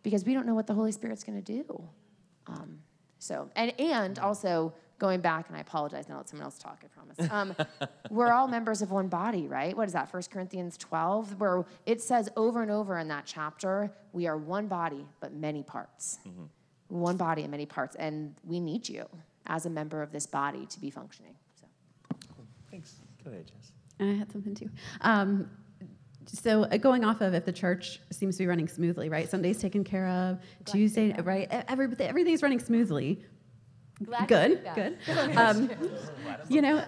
[0.04, 1.90] Because we don't know what the Holy Spirit's going to do.
[2.48, 2.80] Um,
[3.20, 4.74] so, and, and also,
[5.04, 7.30] going back, and I apologize, now let someone else talk, I promise.
[7.30, 7.54] Um,
[8.10, 9.76] we're all members of one body, right?
[9.76, 11.42] What is that, 1 Corinthians 12?
[11.42, 15.62] Where it says over and over in that chapter, we are one body, but many
[15.62, 16.20] parts.
[16.26, 16.44] Mm-hmm.
[16.88, 17.98] One body and many parts.
[17.98, 19.06] And we need you
[19.46, 21.36] as a member of this body to be functioning.
[21.60, 21.68] So.
[22.38, 22.46] Cool.
[22.72, 22.96] Thanks.
[23.26, 23.74] Go ahead, Jess.
[24.00, 24.70] I had something too.
[25.02, 25.50] Um,
[26.26, 29.30] so uh, going off of if the church seems to be running smoothly, right?
[29.30, 30.40] Sunday's taken care of.
[30.64, 31.50] Tuesday, right?
[31.68, 33.22] Every, everything's running smoothly
[34.04, 34.98] Glad good, good.
[35.38, 35.70] Um,
[36.50, 36.84] you know,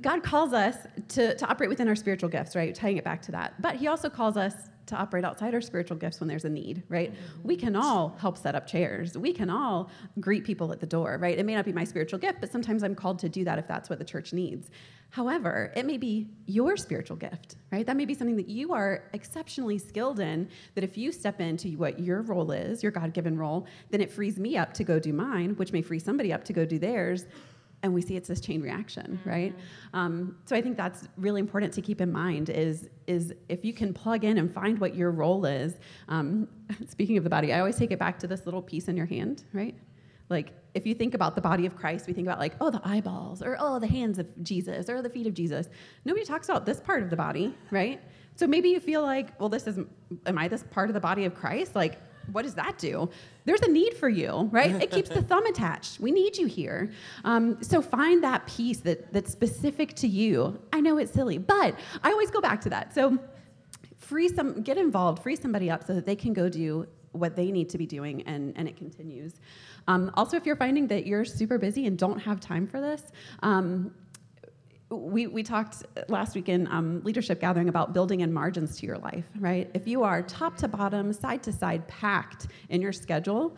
[0.00, 0.76] God calls us
[1.08, 2.74] to, to operate within our spiritual gifts, right?
[2.74, 3.60] Tying it back to that.
[3.60, 4.54] But He also calls us
[4.86, 7.12] to operate outside our spiritual gifts when there's a need, right?
[7.42, 7.66] We mm-hmm.
[7.66, 9.16] can all help set up chairs.
[9.18, 11.38] We can all greet people at the door, right?
[11.38, 13.66] It may not be my spiritual gift, but sometimes I'm called to do that if
[13.66, 14.70] that's what the church needs.
[15.10, 17.86] However, it may be your spiritual gift, right?
[17.86, 21.68] That may be something that you are exceptionally skilled in, that if you step into
[21.76, 24.98] what your role is, your God given role, then it frees me up to go
[24.98, 27.26] do mine, which may free somebody up to go do theirs.
[27.82, 29.54] And we see it's this chain reaction, right?
[29.92, 33.72] Um, so I think that's really important to keep in mind is, is if you
[33.72, 35.74] can plug in and find what your role is.
[36.08, 36.48] Um,
[36.88, 39.06] speaking of the body, I always take it back to this little piece in your
[39.06, 39.76] hand, right?
[40.28, 42.80] Like, if you think about the body of Christ, we think about, like, oh, the
[42.84, 45.68] eyeballs, or oh, the hands of Jesus, or the feet of Jesus.
[46.04, 48.00] Nobody talks about this part of the body, right?
[48.34, 49.78] So maybe you feel like, well, this is,
[50.26, 51.74] am I this part of the body of Christ?
[51.74, 51.98] Like,
[52.32, 53.08] what does that do?
[53.44, 54.70] There's a need for you, right?
[54.82, 56.00] It keeps the thumb attached.
[56.00, 56.90] We need you here.
[57.24, 60.60] Um, so find that piece that, that's specific to you.
[60.72, 62.94] I know it's silly, but I always go back to that.
[62.94, 63.18] So
[63.98, 67.50] free some, get involved, free somebody up so that they can go do what they
[67.50, 69.40] need to be doing and, and it continues.
[69.88, 73.02] Um, also, if you're finding that you're super busy and don't have time for this,
[73.42, 73.94] um,
[74.90, 78.98] we, we talked last week in um, leadership gathering about building in margins to your
[78.98, 79.68] life, right?
[79.74, 83.56] If you are top to bottom, side to side, packed in your schedule,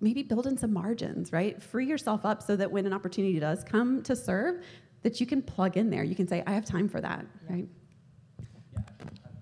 [0.00, 1.62] maybe build in some margins, right?
[1.62, 4.64] Free yourself up so that when an opportunity does come to serve,
[5.02, 6.02] that you can plug in there.
[6.02, 7.68] You can say, I have time for that, right?
[8.72, 8.80] Yeah,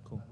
[0.05, 0.23] cool.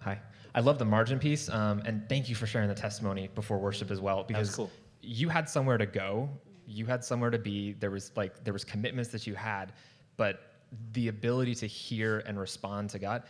[0.00, 0.18] Hi.
[0.54, 3.90] I love the margin piece, um, and thank you for sharing the testimony before worship
[3.90, 4.70] as well, because cool.
[5.02, 6.30] you had somewhere to go,
[6.66, 7.72] you had somewhere to be.
[7.72, 9.72] There was like there was commitments that you had,
[10.16, 10.52] but
[10.92, 13.22] the ability to hear and respond to God,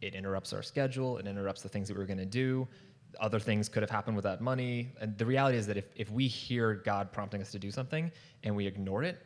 [0.00, 2.68] it interrupts our schedule, it interrupts the things that we were going to do.
[3.20, 6.10] Other things could have happened with that money, and the reality is that if if
[6.10, 8.10] we hear God prompting us to do something
[8.44, 9.18] and we ignore it,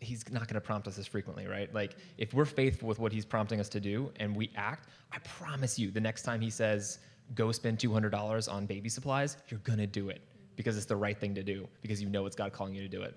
[0.00, 1.72] he's not going to prompt us as frequently, right?
[1.74, 5.18] Like if we're faithful with what he's prompting us to do and we act, I
[5.18, 6.98] promise you, the next time he says
[7.34, 10.20] go spend two hundred dollars on baby supplies, you're going to do it
[10.56, 12.88] because it's the right thing to do because you know it's God calling you to
[12.88, 13.14] do it.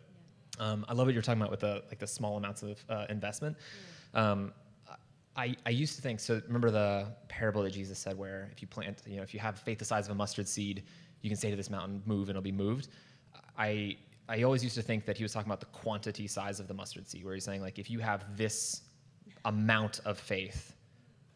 [0.59, 3.05] Um, I love what you're talking about with the like the small amounts of uh,
[3.09, 3.57] investment.
[4.13, 4.53] Um,
[5.35, 6.41] I, I used to think so.
[6.45, 9.57] Remember the parable that Jesus said, where if you plant, you know, if you have
[9.57, 10.83] faith the size of a mustard seed,
[11.21, 12.89] you can say to this mountain, "Move," and it'll be moved.
[13.57, 13.97] I
[14.29, 16.73] I always used to think that he was talking about the quantity size of the
[16.73, 18.83] mustard seed, where he's saying like if you have this
[19.45, 20.75] amount of faith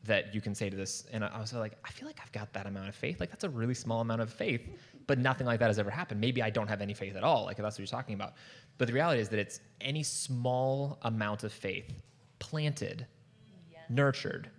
[0.03, 2.53] that you can say to this, and I was like, I feel like I've got
[2.53, 3.19] that amount of faith.
[3.19, 4.61] Like that's a really small amount of faith,
[5.07, 6.19] but nothing like that has ever happened.
[6.19, 7.45] Maybe I don't have any faith at all.
[7.45, 8.33] Like if that's what you're talking about.
[8.77, 11.91] But the reality is that it's any small amount of faith
[12.39, 13.07] planted,
[13.89, 14.49] nurtured,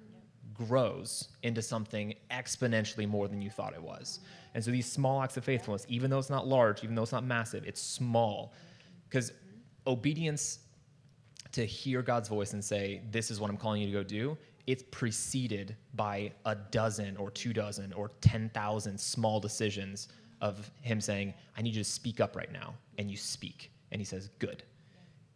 [0.55, 4.21] grows into something exponentially more than you thought it was.
[4.55, 7.13] And so these small acts of faithfulness, even though it's not large, even though it's
[7.13, 8.55] not massive, it's small.
[9.09, 9.33] Because
[9.87, 10.61] obedience
[11.53, 14.37] to hear God's voice and say, This is what I'm calling you to go do,
[14.67, 20.09] it's preceded by a dozen or two dozen or 10,000 small decisions
[20.41, 22.75] of Him saying, I need you to speak up right now.
[22.99, 23.71] And you speak.
[23.91, 24.63] And He says, Good.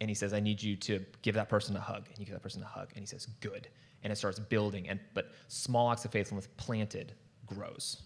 [0.01, 2.07] And He says, I need you to give that person a hug.
[2.09, 2.89] And you give that person a hug.
[2.95, 3.67] And He says, Good.
[4.03, 4.89] And it starts building.
[4.89, 7.13] And But small acts of faithfulness planted
[7.45, 8.01] grows.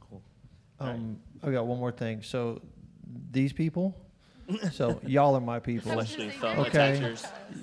[0.00, 0.22] Cool.
[0.80, 2.22] Um, I got one more thing.
[2.22, 2.60] So
[3.30, 3.96] these people,
[4.72, 5.92] so y'all are my people.
[6.44, 7.14] Okay.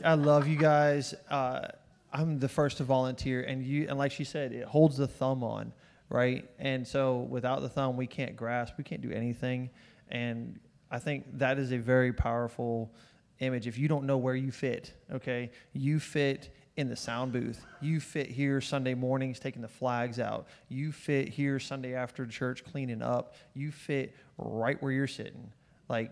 [0.03, 1.13] I love you guys.
[1.29, 1.67] Uh,
[2.11, 5.43] I'm the first to volunteer, and you and like she said, it holds the thumb
[5.43, 5.73] on,
[6.09, 6.49] right?
[6.59, 9.69] And so without the thumb, we can't grasp, we can't do anything.
[10.09, 10.59] And
[10.91, 12.91] I think that is a very powerful
[13.39, 13.67] image.
[13.67, 17.65] If you don't know where you fit, okay, you fit in the sound booth.
[17.81, 20.47] You fit here Sunday mornings taking the flags out.
[20.69, 23.35] You fit here Sunday after church cleaning up.
[23.53, 25.51] You fit right where you're sitting.
[25.89, 26.11] Like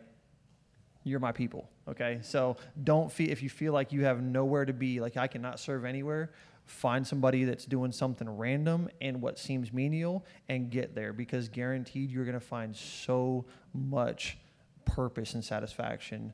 [1.08, 4.74] you're my people okay so don't feel if you feel like you have nowhere to
[4.74, 6.32] be like i cannot serve anywhere
[6.68, 12.12] find somebody that's doing something random and what seems menial and get there because guaranteed
[12.12, 14.38] you're going to find so much
[14.86, 16.34] purpose and satisfaction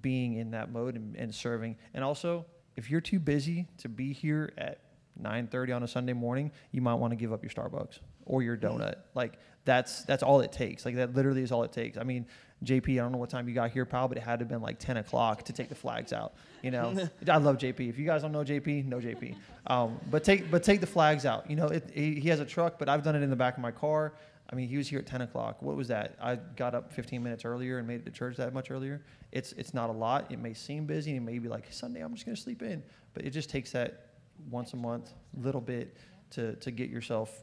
[0.00, 4.12] being in that mode and, and serving and also if you're too busy to be
[4.12, 4.78] here at
[5.20, 8.56] 9:30 on a Sunday morning, you might want to give up your Starbucks or your
[8.56, 8.94] donut.
[8.94, 9.02] Mm.
[9.14, 10.84] Like that's that's all it takes.
[10.84, 11.98] Like that literally is all it takes.
[11.98, 12.26] I mean,
[12.64, 14.48] JP, I don't know what time you got here, pal, but it had to have
[14.48, 16.34] been like 10 o'clock to take the flags out.
[16.62, 17.88] You know, I love JP.
[17.88, 19.34] If you guys don't know JP, know JP.
[19.66, 21.48] Um, but take but take the flags out.
[21.50, 23.56] You know, it, he, he has a truck, but I've done it in the back
[23.56, 24.14] of my car.
[24.50, 25.62] I mean, he was here at 10 o'clock.
[25.62, 26.14] What was that?
[26.20, 29.02] I got up 15 minutes earlier and made it to church that much earlier.
[29.30, 30.30] It's it's not a lot.
[30.30, 31.16] It may seem busy.
[31.16, 32.82] and It may be like Sunday, I'm just gonna sleep in,
[33.14, 34.08] but it just takes that
[34.50, 35.96] once a month, little bit
[36.30, 37.42] to to get yourself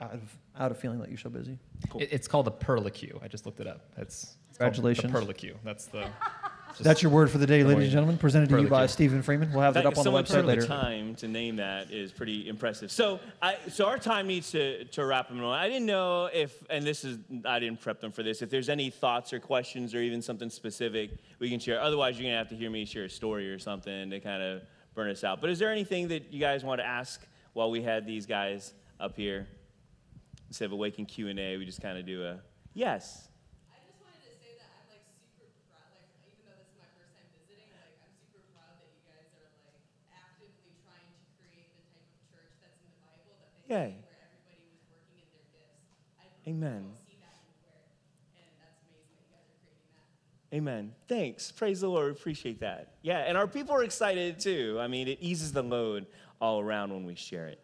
[0.00, 0.20] out of
[0.58, 1.58] out of feeling that you're so busy.
[1.98, 3.18] It, it's called a perlicue.
[3.22, 3.86] I just looked it up.
[3.96, 5.12] It's, it's Congratulations.
[5.12, 5.56] The perlicue.
[5.64, 6.08] That's the.
[6.78, 8.16] That's your word for the day, ladies and gentlemen.
[8.16, 9.52] Presented to you by Stephen Freeman.
[9.52, 10.60] We'll have that That- up on the someone website took later.
[10.62, 12.92] the time to name that is pretty impressive.
[12.92, 15.50] So, I, so our time needs to, to wrap them up.
[15.52, 18.40] I didn't know if, and this is, I didn't prep them for this.
[18.40, 21.80] If there's any thoughts or questions or even something specific we can share.
[21.80, 24.62] Otherwise, you're gonna have to hear me share a story or something to kind of
[24.94, 25.40] burn us out.
[25.40, 27.20] But is there anything that you guys want to ask
[27.52, 29.48] while we had these guys up here?
[30.50, 32.42] Instead of a waking Q and A, we just kind of do a
[32.74, 33.30] yes.
[33.70, 35.06] I just wanted to say that I'm like
[35.38, 38.74] super proud, like even though this is my first time visiting, like I'm super proud
[38.82, 39.78] that you guys are like
[40.10, 43.94] actively trying to create the type of church that's in the Bible that they Yay.
[43.94, 45.86] say where everybody was working in their gifts.
[46.18, 46.82] I Amen.
[46.82, 47.86] don't see that anywhere,
[48.34, 50.10] and that's amazing that you guys are creating that.
[50.50, 50.84] Amen.
[51.06, 51.54] Thanks.
[51.54, 52.10] Praise the Lord.
[52.10, 52.98] Appreciate that.
[53.06, 54.82] Yeah, and our people are excited too.
[54.82, 56.10] I mean, it eases the load
[56.42, 57.62] all around when we share it.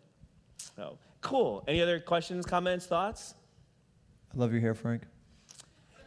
[0.78, 1.64] So cool.
[1.66, 3.35] Any other questions, comments, thoughts?
[4.33, 5.03] I love your hair, Frank.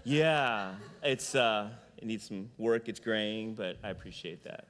[0.06, 2.88] Yeah, it's uh, it needs some work.
[2.88, 4.68] It's graying, but I appreciate that.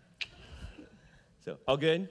[1.46, 2.10] So all good.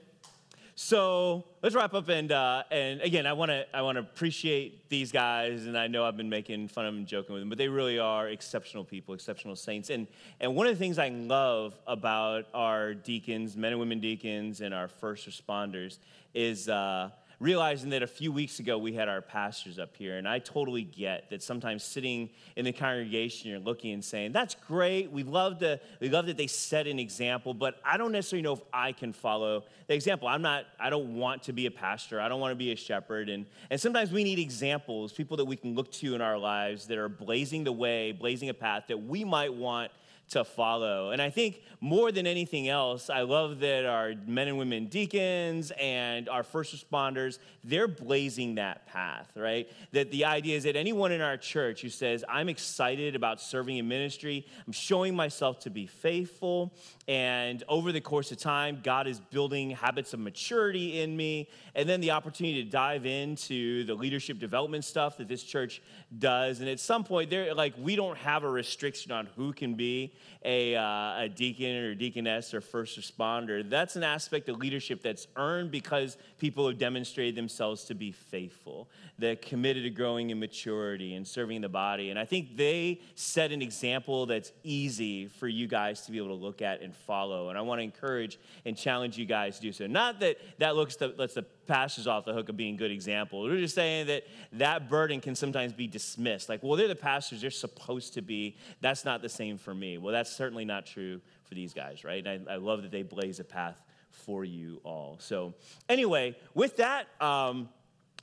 [0.75, 4.87] So let's wrap up and uh, and again, I want to I want to appreciate
[4.87, 7.49] these guys, and I know I've been making fun of them, and joking with them,
[7.49, 9.89] but they really are exceptional people, exceptional saints.
[9.89, 10.07] And
[10.39, 14.73] and one of the things I love about our deacons, men and women deacons, and
[14.73, 15.97] our first responders
[16.33, 16.69] is.
[16.69, 17.09] Uh,
[17.39, 20.83] realizing that a few weeks ago we had our pastors up here, and I totally
[20.83, 25.11] get that sometimes sitting in the congregation, you're looking and saying, "That's great.
[25.11, 28.53] We love to, we love that they set an example, but I don't necessarily know
[28.53, 30.27] if I can follow the example.
[30.27, 30.65] I'm not.
[30.79, 32.19] I don't want to be a pastor.
[32.19, 35.45] I don't want to be a shepherd, and and sometimes we need examples, people that
[35.45, 38.85] we can look to in our lives that are blazing the way, blazing a path
[38.87, 39.91] that we might want."
[40.29, 41.11] To follow.
[41.11, 45.71] And I think more than anything else, I love that our men and women deacons
[45.79, 49.69] and our first responders, they're blazing that path, right?
[49.91, 53.77] That the idea is that anyone in our church who says, I'm excited about serving
[53.77, 56.73] in ministry, I'm showing myself to be faithful,
[57.07, 61.89] and over the course of time, God is building habits of maturity in me, and
[61.89, 65.81] then the opportunity to dive into the leadership development stuff that this church
[66.17, 66.59] does.
[66.59, 70.13] And at some point, they're like, we don't have a restriction on who can be
[70.43, 73.67] a, uh, a deacon or deaconess or first responder.
[73.67, 78.89] That's an aspect of leadership that's earned because people have demonstrated themselves to be faithful,
[79.17, 82.09] they're committed to growing in maturity and serving the body.
[82.09, 86.29] And I think they set an example that's easy for you guys to be able
[86.29, 87.49] to look at and follow.
[87.49, 89.87] And I want to encourage and challenge you guys to do so.
[89.87, 93.47] Not that that looks to, lets the pastors off the hook of being good examples.
[93.47, 96.49] We're just saying that that burden can sometimes be dismissed.
[96.49, 98.57] Like, well, they're the pastors, they're supposed to be.
[98.81, 99.97] That's not the same for me.
[99.97, 102.25] Well, that's certainly not true for these guys, right?
[102.25, 105.17] And I, I love that they blaze a path for you all.
[105.19, 105.53] So,
[105.87, 107.69] anyway, with that, um,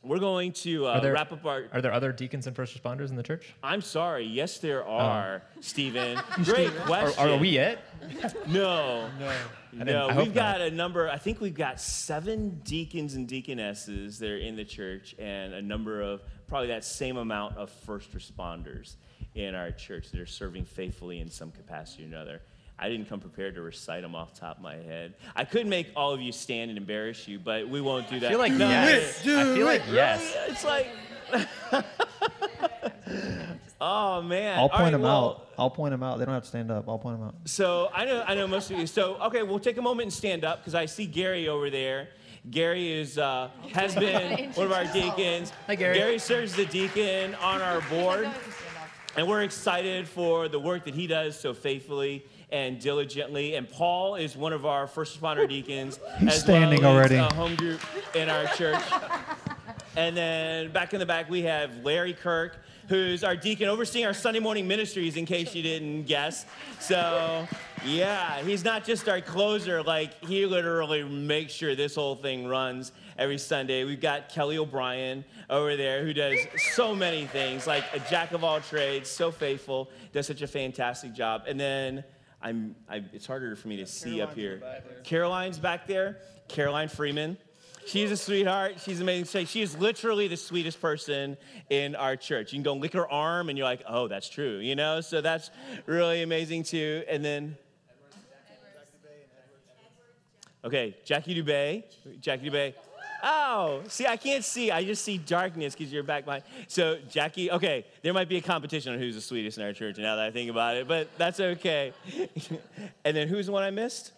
[0.03, 1.65] we're going to uh, Are there- wrap up our.
[1.73, 3.55] Are there other deacons and first responders in the church?
[3.63, 4.25] I'm sorry.
[4.25, 6.19] Yes, there are, Stephen.
[6.45, 7.29] Great Are, question.
[7.29, 7.79] are we it?
[8.49, 9.09] No.
[9.19, 9.35] No.
[9.85, 11.07] No, we've got a number.
[11.11, 15.61] I think we've got seven deacons and deaconesses that are in the church, and a
[15.61, 18.97] number of probably that same amount of first responders
[19.35, 22.41] in our church that are serving faithfully in some capacity or another.
[22.79, 25.15] I didn't come prepared to recite them off the top of my head.
[25.35, 28.27] I could make all of you stand and embarrass you, but we won't do that.
[28.27, 29.21] I feel like No, yes.
[29.21, 30.37] I feel like yes.
[30.49, 30.89] It's like,
[33.81, 34.59] oh man.
[34.59, 35.49] I'll point right, them well, out.
[35.59, 36.19] I'll point them out.
[36.19, 36.87] They don't have to stand up.
[36.87, 37.35] I'll point them out.
[37.47, 38.87] So I know, I know most of you.
[38.87, 42.09] So okay, we'll take a moment and stand up because I see Gary over there.
[42.51, 45.51] Gary is uh, has been one of our deacons.
[45.67, 45.97] Hi, Gary.
[45.97, 48.29] Gary serves the deacon on our board,
[49.17, 53.57] and we're excited for the work that he does so faithfully and diligently.
[53.57, 55.99] And Paul is one of our first responder deacons.
[56.19, 57.17] He's as standing well as already.
[57.17, 57.81] A home group
[58.15, 58.83] in our church.
[59.97, 64.13] And then back in the back, we have Larry Kirk, who's our deacon overseeing our
[64.13, 66.45] Sunday morning ministries, in case you didn't guess.
[66.79, 67.49] So,
[67.85, 72.93] yeah, he's not just our closer, like, he literally makes sure this whole thing runs
[73.19, 73.85] every Sunday.
[73.85, 76.39] We've got Kelly O'Brien over there, who does
[76.75, 81.15] so many things, like a jack of all trades, so faithful, does such a fantastic
[81.15, 81.45] job.
[81.49, 82.05] And then
[82.43, 84.63] I'm, I, it's harder for me to see up here.
[85.05, 86.19] Caroline's back there,
[86.49, 87.39] Caroline Freeman.
[87.87, 88.81] She's a sweetheart.
[88.85, 89.47] She's amazing.
[89.47, 91.37] She is literally the sweetest person
[91.71, 92.53] in our church.
[92.53, 95.01] You can go lick her arm, and you're like, oh, that's true, you know?
[95.01, 95.51] So that's
[95.87, 97.05] really amazing, too.
[97.09, 97.57] And then,
[100.65, 101.85] okay, Jackie Dubay.
[102.21, 102.75] Jackie Dubay.
[103.23, 104.71] Oh, see, I can't see.
[104.71, 106.45] I just see darkness because you're back behind.
[106.69, 109.99] So, Jackie, okay, there might be a competition on who's the sweetest in our church
[109.99, 111.93] now that I think about it, but that's okay.
[113.05, 114.13] and then who's the one I missed?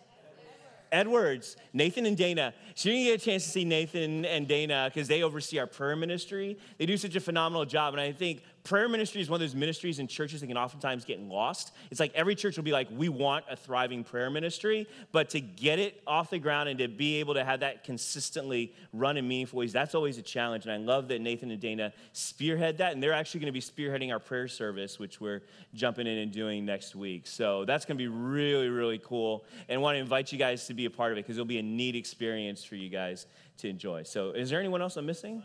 [0.90, 2.54] Edwards, Nathan and Dana.
[2.74, 5.66] So you're gonna get a chance to see Nathan and Dana because they oversee our
[5.66, 6.58] prayer ministry.
[6.78, 9.54] They do such a phenomenal job, and I think prayer ministry is one of those
[9.54, 11.72] ministries in churches that can oftentimes get lost.
[11.90, 15.40] It's like every church will be like, we want a thriving prayer ministry, but to
[15.40, 19.26] get it off the ground and to be able to have that consistently run in
[19.26, 20.66] meaningful ways, that's always a challenge.
[20.66, 23.60] And I love that Nathan and Dana spearhead that, and they're actually going to be
[23.62, 25.40] spearheading our prayer service, which we're
[25.72, 27.26] jumping in and doing next week.
[27.26, 29.46] So that's going to be really, really cool.
[29.70, 31.46] And I want to invite you guys to be a part of it because it'll
[31.46, 33.24] be a neat experience for you guys
[33.58, 34.02] to enjoy.
[34.02, 35.42] So, is there anyone else I'm missing?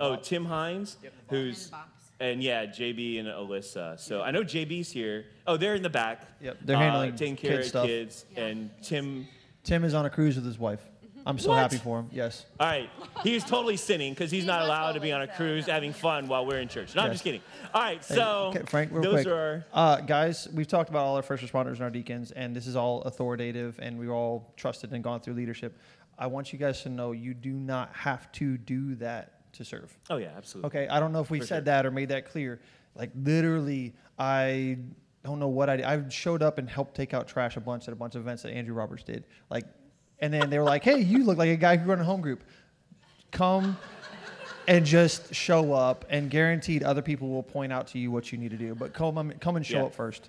[0.00, 0.96] Oh, Tim Hines,
[1.28, 1.70] who's
[2.20, 3.98] and yeah, JB and Alyssa.
[3.98, 5.26] So I know JB's here.
[5.46, 6.22] Oh, they're in the back.
[6.40, 7.86] Yep, they're uh, handling taking care kid of stuff.
[7.86, 8.24] kids.
[8.36, 9.26] And Tim.
[9.64, 10.80] Tim is on a cruise with his wife.
[11.26, 11.58] I'm so What?
[11.58, 12.08] happy for him.
[12.10, 12.46] Yes.
[12.58, 12.88] All right,
[13.22, 15.66] he's totally sinning because he's He not must allowed to be on a always, cruise
[15.66, 16.94] so, having fun while we're in church.
[16.94, 17.14] No, I'm Yes.
[17.16, 17.42] just kidding.
[17.74, 19.26] All right, Hey, so okay, Frank, real those quick.
[19.26, 20.48] are uh, guys.
[20.54, 23.78] We've talked about all our first responders and our deacons, and this is all authoritative,
[23.82, 25.76] and we've all trusted and gone through leadership.
[26.18, 29.96] I want you guys to know you do not have to do that to serve.
[30.10, 30.66] oh yeah, absolutely.
[30.68, 31.64] Okay, I don't know if we For said sure.
[31.66, 32.60] that or made that clear.
[32.94, 34.78] Like literally, I
[35.24, 35.84] don't know what I did.
[35.84, 38.42] I showed up and helped take out trash a bunch at a bunch of events
[38.44, 39.24] that Andrew Roberts did.
[39.50, 39.64] Like,
[40.20, 42.20] and then they were like, "Hey, you look like a guy who run a home
[42.22, 42.42] group.
[43.30, 43.76] Come
[44.66, 48.38] and just show up, and guaranteed other people will point out to you what you
[48.38, 48.74] need to do.
[48.74, 49.84] But come, um, come and show Yeah.
[49.84, 50.28] up first.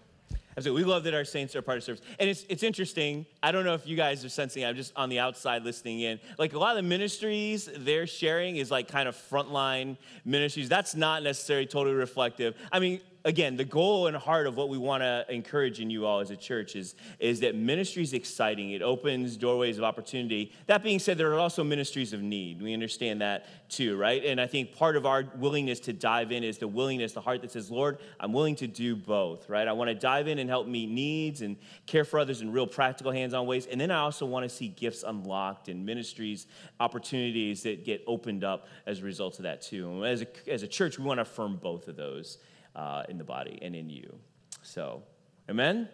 [0.58, 0.84] Absolutely.
[0.84, 2.02] We love that our saints are part of service.
[2.20, 3.26] And it's, it's interesting.
[3.42, 6.20] I don't know if you guys are sensing, I'm just on the outside listening in.
[6.38, 10.68] Like a lot of the ministries they're sharing is like kind of frontline ministries.
[10.68, 12.56] That's not necessarily totally reflective.
[12.72, 16.06] I mean, again, the goal and heart of what we want to encourage in you
[16.06, 18.72] all as a church is, is that ministry is exciting.
[18.72, 20.52] It opens doorways of opportunity.
[20.68, 22.62] That being said, there are also ministries of need.
[22.62, 24.24] We understand that too, right?
[24.24, 27.42] And I think part of our willingness to dive in is the willingness, the heart
[27.42, 29.68] that says, Lord, I'm willing to do both, right?
[29.68, 32.68] I want to dive in and help meet needs and care for others in real
[32.68, 33.66] practical hands on ways.
[33.66, 36.48] And then I also want to see gifts unlocked and ministries,
[36.80, 39.90] opportunities that get opened up as a result of that too.
[39.92, 42.38] And as a, as a church, we want to affirm both of those
[42.80, 44.16] uh, in the body and in you.
[44.62, 45.04] So,
[45.50, 45.90] amen?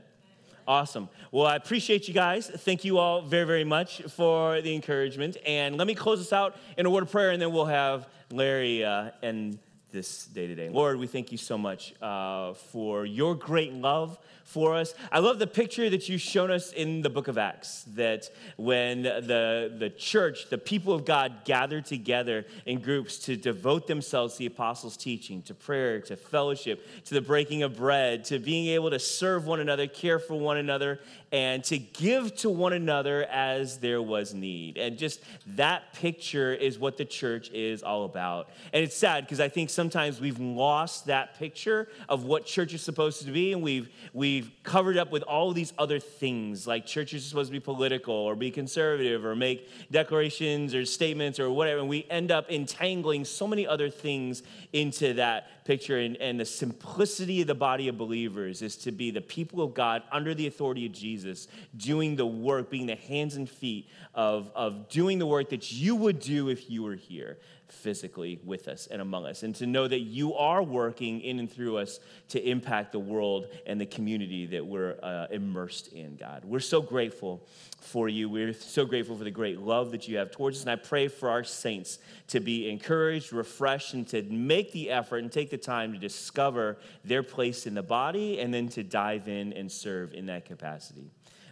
[0.68, 1.10] Awesome.
[1.32, 2.48] Well, I appreciate you guys.
[2.48, 5.38] Thank you all very, very much for the encouragement.
[5.46, 8.08] And let me close this out in a word of prayer, and then we'll have
[8.32, 9.60] Larry uh, end
[9.92, 10.70] this day today.
[10.70, 14.94] Lord, we thank you so much uh, for your great love for us.
[15.12, 19.02] I love the picture that you've shown us in the book of Acts that when
[19.02, 24.40] the, the church, the people of God gathered together in groups to devote themselves to
[24.40, 28.92] the apostles' teaching, to prayer, to fellowship, to the breaking of bread, to being able
[28.92, 31.00] to serve one another, care for one another,
[31.32, 34.78] and to give to one another as there was need.
[34.78, 35.22] And just
[35.56, 38.52] that picture is what the church is all about.
[38.72, 42.84] And it's sad because I think sometimes we've lost that picture of what church is
[42.84, 46.86] supposed to be, and we've we've we've covered up with all these other things like
[46.86, 51.50] churches are supposed to be political or be conservative or make declarations or statements or
[51.50, 51.80] whatever.
[51.80, 56.00] And we end up entangling so many other things into that picture.
[56.00, 59.74] And, and the simplicity of the body of believers is to be the people of
[59.74, 64.52] God under the authority of Jesus, doing the work, being the hands and feet of,
[64.54, 68.88] of doing the work that you would do if you were here physically with us
[68.88, 72.00] and among us, and to know that you are working in and through us
[72.30, 76.46] to impact the world and the community that we're uh, immersed in, God.
[76.46, 77.46] We're so grateful
[77.80, 78.30] for you.
[78.30, 81.08] We're so grateful for the great love that you have towards us, and I pray
[81.08, 85.58] for our saints to be encouraged, refreshed, and to make the effort and take the
[85.58, 90.14] time to discover their place in the body and then to dive in and serve
[90.14, 91.12] in that capacity.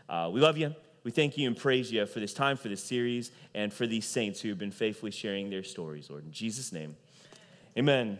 [0.09, 0.75] Uh, we love you.
[1.03, 4.05] We thank you and praise you for this time, for this series, and for these
[4.05, 6.25] saints who have been faithfully sharing their stories, Lord.
[6.25, 6.95] In Jesus' name,
[7.77, 8.19] amen.